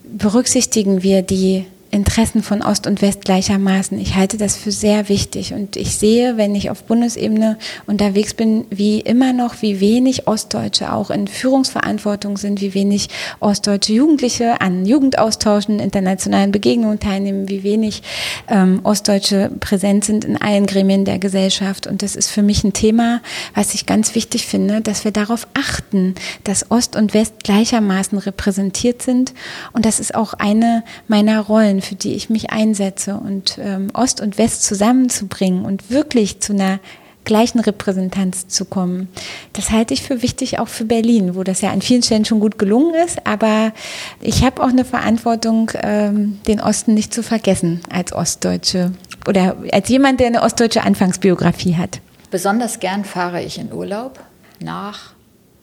berücksichtigen 0.05 1.03
wir 1.03 1.23
die 1.23 1.67
Interessen 1.91 2.43
von 2.43 2.63
Ost 2.63 2.87
und 2.87 3.01
West 3.01 3.25
gleichermaßen. 3.25 3.99
Ich 3.99 4.15
halte 4.15 4.37
das 4.37 4.57
für 4.57 4.73
sehr 4.73 5.09
wichtig 5.09 5.55
und 5.55 5.77
ich 5.77 5.97
sehe, 5.97 6.37
wenn 6.37 6.55
ich 6.55 6.71
auf 6.71 6.83
Bundesebene 6.85 7.57
unterwegs 7.87 8.35
bin, 8.35 8.67
wie 8.71 9.01
immer 9.01 9.33
noch, 9.33 9.63
wie 9.63 9.81
wenig 9.81 10.27
Ostdeutsche 10.27 10.93
auch 10.93 11.11
in 11.11 11.29
Führungsverantwortung 11.29 12.37
sind, 12.37 12.61
wie 12.61 12.75
wenig 12.75 13.09
ostdeutsche 13.41 13.95
Jugendliche 13.95 14.61
an 14.61 14.85
Jugendaustauschen, 14.85 15.81
internationalen 15.81 16.53
Begegnungen 16.53 17.01
teilnehmen, 17.01 17.49
wie 17.49 17.63
wenig 17.63 18.03
ähm, 18.49 18.81
Ostdeutsche 18.85 19.51
präsent 19.59 20.05
sind 20.05 20.27
in 20.27 20.41
allen 20.41 20.67
Gremien 20.67 21.07
der 21.07 21.19
Gesellschaft. 21.19 21.87
Und 21.87 22.03
das 22.03 22.17
ist 22.17 22.31
für 22.31 22.43
mich 22.43 22.65
ein 22.65 22.75
Thema, 22.75 23.23
was 23.55 23.73
ich 23.73 23.87
ganz 23.87 24.15
wichtig 24.15 24.47
finde, 24.47 24.83
dass 24.83 25.05
wir 25.05 25.13
darauf 25.13 25.47
achten, 25.55 26.15
dass 26.45 26.71
Ost 26.71 26.97
und 26.97 27.15
West 27.15 27.45
gleichermaßen 27.45 28.19
repräsentiert 28.19 29.01
sind. 29.01 29.33
Und 29.73 29.87
das 29.87 30.01
ist 30.01 30.15
auch 30.15 30.35
eine 30.35 30.85
meiner 31.07 31.41
Rollen 31.41 31.78
Themen, 31.79 31.83
für 31.83 31.95
die 31.95 32.15
ich 32.15 32.31
mich 32.31 32.51
einsetze 32.51 33.15
und 33.17 33.59
ähm, 33.61 33.89
Ost 33.95 34.21
und 34.21 34.39
West 34.39 34.65
zusammenzubringen 34.65 35.65
und 35.65 35.91
wirklich 35.91 36.41
zu 36.41 36.53
einer 36.53 36.81
gleichen 37.25 37.61
Repräsentanz 37.61 38.49
zu 38.49 38.65
kommen. 38.65 39.09
Das 39.53 39.71
halte 39.71 39.93
ich 39.93 40.03
für 40.03 40.23
wichtig 40.23 40.59
auch 40.59 40.69
für 40.69 40.87
Berlin, 40.87 41.35
wo 41.35 41.43
das 41.43 41.61
ja 41.61 41.71
an 41.71 41.83
vielen 41.83 42.03
Stellen 42.03 42.25
schon 42.25 42.41
gut 42.41 42.59
gelungen 42.59 42.95
ist. 42.95 43.27
Aber 43.27 43.73
ich 44.21 44.45
habe 44.45 44.63
auch 44.63 44.69
eine 44.69 44.87
Verantwortung, 44.87 45.71
ähm, 45.83 46.39
den 46.47 46.61
Osten 46.61 46.95
nicht 46.95 47.13
zu 47.13 47.23
vergessen 47.23 47.81
als 47.91 48.15
Ostdeutsche 48.15 48.93
oder 49.29 49.57
als 49.73 49.91
jemand, 49.91 50.21
der 50.21 50.29
eine 50.29 50.43
ostdeutsche 50.43 50.83
Anfangsbiografie 50.83 51.77
hat. 51.77 52.01
Besonders 52.31 52.81
gern 52.81 53.05
fahre 53.05 53.43
ich 53.43 53.59
in 53.59 53.73
Urlaub 53.73 54.21
nach 54.61 55.13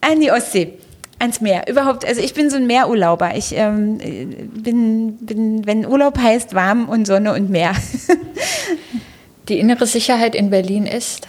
an 0.01 0.21
die 0.21 0.31
Ostsee. 0.31 0.73
Ans 1.19 1.41
Meer, 1.41 1.67
überhaupt. 1.67 2.05
Also 2.05 2.21
ich 2.21 2.33
bin 2.33 2.49
so 2.49 2.57
ein 2.57 2.67
Meerurlauber. 2.67 3.35
Ich 3.35 3.55
ähm, 3.55 3.97
bin, 3.97 5.17
bin, 5.17 5.65
wenn 5.65 5.85
Urlaub 5.85 6.17
heißt, 6.17 6.53
warm 6.53 6.89
und 6.89 7.07
Sonne 7.07 7.33
und 7.33 7.49
Meer. 7.49 7.73
Die 9.47 9.59
innere 9.59 9.85
Sicherheit 9.85 10.35
in 10.35 10.49
Berlin 10.49 10.85
ist? 10.85 11.27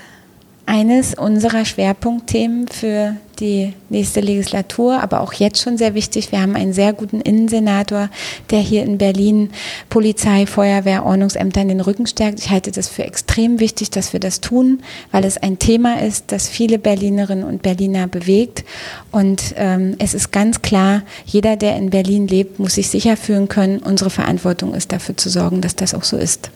Eines 0.66 1.14
unserer 1.14 1.64
Schwerpunktthemen 1.64 2.66
für 2.66 3.16
die 3.38 3.74
nächste 3.88 4.20
Legislatur, 4.20 5.00
aber 5.00 5.20
auch 5.20 5.32
jetzt 5.32 5.62
schon 5.62 5.78
sehr 5.78 5.94
wichtig. 5.94 6.32
Wir 6.32 6.40
haben 6.40 6.56
einen 6.56 6.72
sehr 6.72 6.92
guten 6.92 7.20
Innensenator, 7.20 8.08
der 8.50 8.58
hier 8.58 8.82
in 8.82 8.98
Berlin 8.98 9.50
Polizei, 9.88 10.46
Feuerwehr, 10.46 11.04
Ordnungsämtern 11.04 11.68
den 11.68 11.80
Rücken 11.80 12.06
stärkt. 12.06 12.40
Ich 12.40 12.50
halte 12.50 12.72
das 12.72 12.88
für 12.88 13.04
extrem 13.04 13.60
wichtig, 13.60 13.90
dass 13.90 14.12
wir 14.12 14.20
das 14.20 14.40
tun, 14.40 14.80
weil 15.12 15.24
es 15.24 15.38
ein 15.38 15.58
Thema 15.58 16.00
ist, 16.00 16.32
das 16.32 16.48
viele 16.48 16.78
Berlinerinnen 16.78 17.44
und 17.44 17.62
Berliner 17.62 18.08
bewegt. 18.08 18.64
Und 19.12 19.54
ähm, 19.56 19.94
es 19.98 20.14
ist 20.14 20.32
ganz 20.32 20.62
klar, 20.62 21.02
jeder, 21.26 21.56
der 21.56 21.76
in 21.76 21.90
Berlin 21.90 22.26
lebt, 22.26 22.58
muss 22.58 22.74
sich 22.74 22.88
sicher 22.88 23.16
fühlen 23.16 23.48
können. 23.48 23.78
Unsere 23.78 24.10
Verantwortung 24.10 24.74
ist 24.74 24.92
dafür 24.92 25.16
zu 25.16 25.28
sorgen, 25.28 25.60
dass 25.60 25.76
das 25.76 25.94
auch 25.94 26.04
so 26.04 26.16
ist. 26.16 26.50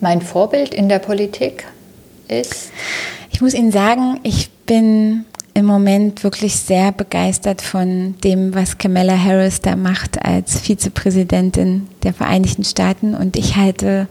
Mein 0.00 0.20
Vorbild 0.20 0.74
in 0.74 0.88
der 0.88 0.98
Politik 0.98 1.64
ist? 2.28 2.70
Ich 3.30 3.40
muss 3.40 3.54
Ihnen 3.54 3.72
sagen, 3.72 4.20
ich 4.22 4.50
bin 4.66 5.24
im 5.56 5.64
Moment 5.64 6.22
wirklich 6.22 6.54
sehr 6.56 6.92
begeistert 6.92 7.62
von 7.62 8.14
dem, 8.22 8.54
was 8.54 8.76
Kamala 8.76 9.16
Harris 9.16 9.62
da 9.62 9.74
macht 9.74 10.22
als 10.22 10.60
Vizepräsidentin 10.60 11.88
der 12.02 12.12
Vereinigten 12.12 12.62
Staaten. 12.62 13.14
Und 13.14 13.36
ich 13.36 13.56
halte 13.56 14.06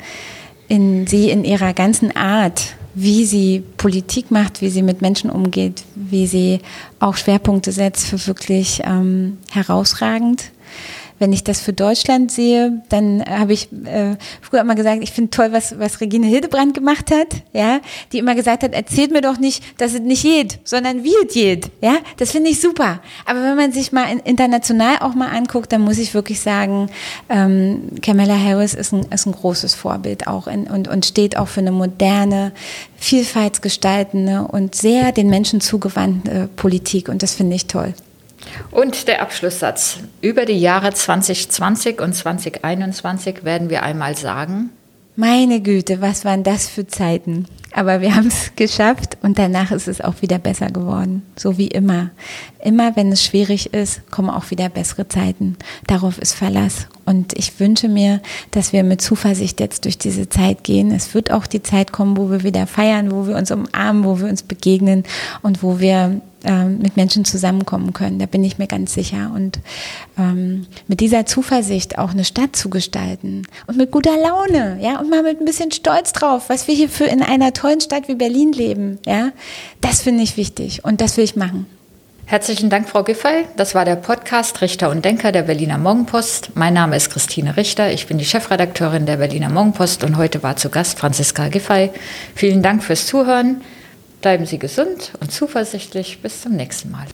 in 0.67 1.05
sie 1.05 1.29
in 1.29 1.43
ihrer 1.43 1.73
ganzen 1.73 2.15
Art, 2.15 2.75
wie 2.95 3.25
sie 3.25 3.63
Politik 3.77 4.31
macht, 4.31 4.61
wie 4.61 4.69
sie 4.69 4.81
mit 4.81 5.03
Menschen 5.03 5.29
umgeht, 5.29 5.83
wie 5.93 6.25
sie 6.25 6.61
auch 6.99 7.15
Schwerpunkte 7.15 7.71
setzt, 7.71 8.07
für 8.07 8.25
wirklich 8.25 8.81
ähm, 8.83 9.37
herausragend. 9.51 10.45
Wenn 11.17 11.31
ich 11.31 11.43
das 11.43 11.61
für 11.61 11.73
Deutschland 11.73 12.31
sehe, 12.31 12.81
dann 12.89 13.23
habe 13.25 13.53
ich 13.53 13.69
äh, 13.85 14.15
früher 14.41 14.61
immer 14.61 14.75
gesagt, 14.75 15.01
ich 15.01 15.11
finde 15.11 15.31
toll, 15.31 15.51
was, 15.51 15.79
was 15.79 16.01
Regine 16.01 16.27
Hildebrand 16.27 16.73
gemacht 16.73 17.11
hat, 17.11 17.43
ja, 17.53 17.79
die 18.11 18.19
immer 18.19 18.35
gesagt 18.35 18.63
hat, 18.63 18.73
erzählt 18.73 19.11
mir 19.11 19.21
doch 19.21 19.37
nicht, 19.37 19.63
dass 19.79 19.93
es 19.93 20.01
nicht 20.01 20.23
geht, 20.23 20.59
sondern 20.63 21.03
wie 21.03 21.13
es 21.25 21.33
geht, 21.33 21.71
ja, 21.81 21.97
das 22.17 22.31
finde 22.31 22.49
ich 22.49 22.59
super. 22.59 22.99
Aber 23.25 23.41
wenn 23.43 23.55
man 23.55 23.71
sich 23.71 23.91
mal 23.91 24.05
international 24.25 24.97
auch 24.99 25.15
mal 25.15 25.29
anguckt, 25.29 25.71
dann 25.71 25.81
muss 25.81 25.99
ich 25.99 26.13
wirklich 26.13 26.39
sagen, 26.41 26.89
ähm, 27.29 27.89
Kamala 28.01 28.37
Harris 28.37 28.73
ist 28.73 28.91
ein, 28.91 29.05
ist 29.11 29.25
ein 29.25 29.31
großes 29.31 29.73
Vorbild 29.73 30.27
auch 30.27 30.47
in, 30.47 30.67
und, 30.67 30.87
und 30.87 31.05
steht 31.05 31.37
auch 31.37 31.47
für 31.47 31.61
eine 31.61 31.71
moderne, 31.71 32.51
vielfaltsgestaltende 32.97 34.41
und 34.41 34.75
sehr 34.75 35.11
den 35.11 35.29
Menschen 35.29 35.61
zugewandte 35.61 36.49
Politik 36.55 37.07
und 37.07 37.23
das 37.23 37.35
finde 37.35 37.55
ich 37.55 37.67
toll. 37.67 37.93
Und 38.71 39.07
der 39.07 39.21
Abschlusssatz. 39.21 39.99
Über 40.21 40.45
die 40.45 40.59
Jahre 40.59 40.93
2020 40.93 42.01
und 42.01 42.13
2021 42.13 43.43
werden 43.43 43.69
wir 43.69 43.83
einmal 43.83 44.15
sagen. 44.15 44.69
Meine 45.15 45.61
Güte, 45.61 46.01
was 46.01 46.25
waren 46.25 46.43
das 46.43 46.67
für 46.67 46.87
Zeiten? 46.87 47.45
Aber 47.77 47.99
wir 47.99 48.15
haben 48.15 48.27
es 48.27 48.53
geschafft 48.55 49.17
und 49.21 49.37
danach 49.37 49.71
ist 49.71 49.89
es 49.89 49.99
auch 49.99 50.21
wieder 50.21 50.39
besser 50.39 50.67
geworden. 50.67 51.23
So 51.35 51.57
wie 51.57 51.67
immer. 51.67 52.11
Immer 52.63 52.95
wenn 52.95 53.11
es 53.11 53.21
schwierig 53.21 53.73
ist, 53.73 54.09
kommen 54.11 54.29
auch 54.29 54.49
wieder 54.49 54.69
bessere 54.69 55.09
Zeiten. 55.09 55.57
Darauf 55.85 56.17
ist 56.17 56.35
Verlass. 56.35 56.87
Und 57.05 57.37
ich 57.37 57.59
wünsche 57.59 57.89
mir, 57.89 58.21
dass 58.51 58.71
wir 58.71 58.85
mit 58.85 59.01
Zuversicht 59.01 59.59
jetzt 59.59 59.83
durch 59.83 59.97
diese 59.97 60.29
Zeit 60.29 60.63
gehen. 60.63 60.89
Es 60.91 61.13
wird 61.13 61.31
auch 61.31 61.47
die 61.47 61.63
Zeit 61.63 61.91
kommen, 61.91 62.15
wo 62.15 62.31
wir 62.31 62.43
wieder 62.43 62.65
feiern, 62.65 63.11
wo 63.11 63.27
wir 63.27 63.35
uns 63.35 63.51
umarmen, 63.51 64.05
wo 64.05 64.19
wir 64.19 64.29
uns 64.29 64.41
begegnen 64.41 65.03
und 65.41 65.61
wo 65.61 65.79
wir 65.79 66.21
ähm, 66.45 66.77
mit 66.77 66.95
Menschen 66.95 67.25
zusammenkommen 67.25 67.91
können. 67.93 68.19
Da 68.19 68.27
bin 68.27 68.43
ich 68.43 68.59
mir 68.59 68.67
ganz 68.67 68.93
sicher. 68.93 69.31
Und 69.33 69.59
ähm, 70.17 70.67
mit 70.87 70.99
dieser 70.99 71.25
Zuversicht 71.25 71.97
auch 71.97 72.11
eine 72.11 72.23
Stadt 72.23 72.55
zu 72.55 72.69
gestalten 72.69 73.47
und 73.65 73.77
mit 73.77 73.89
guter 73.89 74.15
Laune, 74.15 74.77
ja, 74.79 74.99
und 74.99 75.09
mal 75.09 75.23
mit 75.23 75.41
ein 75.41 75.45
bisschen 75.45 75.71
Stolz 75.71 76.13
drauf, 76.13 76.49
was 76.49 76.67
wir 76.67 76.75
hier 76.75 76.89
für 76.89 77.05
in 77.05 77.23
einer 77.23 77.53
tollen 77.53 77.64
Stadt 77.81 78.07
wie 78.07 78.15
Berlin 78.15 78.51
leben, 78.51 78.99
ja, 79.05 79.31
das 79.81 80.01
finde 80.01 80.23
ich 80.23 80.37
wichtig 80.37 80.83
und 80.83 81.01
das 81.01 81.17
will 81.17 81.23
ich 81.23 81.35
machen. 81.35 81.65
Herzlichen 82.27 82.71
Dank, 82.71 82.89
Frau 82.89 83.03
Giffey. 83.03 83.45
Das 83.55 83.75
war 83.75 83.85
der 83.85 83.95
Podcast 83.97 84.61
Richter 84.61 84.89
und 84.89 85.05
Denker 85.05 85.31
der 85.31 85.43
Berliner 85.43 85.77
Morgenpost. 85.77 86.55
Mein 86.55 86.73
Name 86.73 86.95
ist 86.95 87.11
Christine 87.11 87.55
Richter. 87.55 87.91
Ich 87.91 88.07
bin 88.07 88.17
die 88.17 88.25
Chefredakteurin 88.25 89.05
der 89.05 89.17
Berliner 89.17 89.49
Morgenpost 89.49 90.03
und 90.03 90.17
heute 90.17 90.41
war 90.41 90.55
zu 90.55 90.69
Gast 90.69 90.97
Franziska 90.97 91.49
Giffey. 91.49 91.91
Vielen 92.33 92.63
Dank 92.63 92.83
fürs 92.83 93.05
Zuhören. 93.05 93.61
Bleiben 94.21 94.47
Sie 94.47 94.57
gesund 94.57 95.11
und 95.19 95.31
zuversichtlich. 95.31 96.19
Bis 96.23 96.41
zum 96.41 96.53
nächsten 96.53 96.89
Mal. 96.89 97.05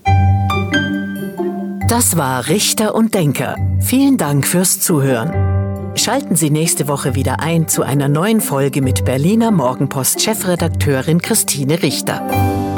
Das 1.89 2.15
war 2.15 2.47
Richter 2.47 2.95
und 2.95 3.13
Denker. 3.13 3.57
Vielen 3.81 4.17
Dank 4.17 4.47
fürs 4.47 4.79
Zuhören. 4.79 5.50
Schalten 5.95 6.35
Sie 6.35 6.49
nächste 6.49 6.87
Woche 6.87 7.15
wieder 7.15 7.41
ein 7.41 7.67
zu 7.67 7.83
einer 7.83 8.07
neuen 8.07 8.41
Folge 8.41 8.81
mit 8.81 9.05
Berliner 9.05 9.51
Morgenpost 9.51 10.21
Chefredakteurin 10.21 11.21
Christine 11.21 11.83
Richter. 11.83 12.70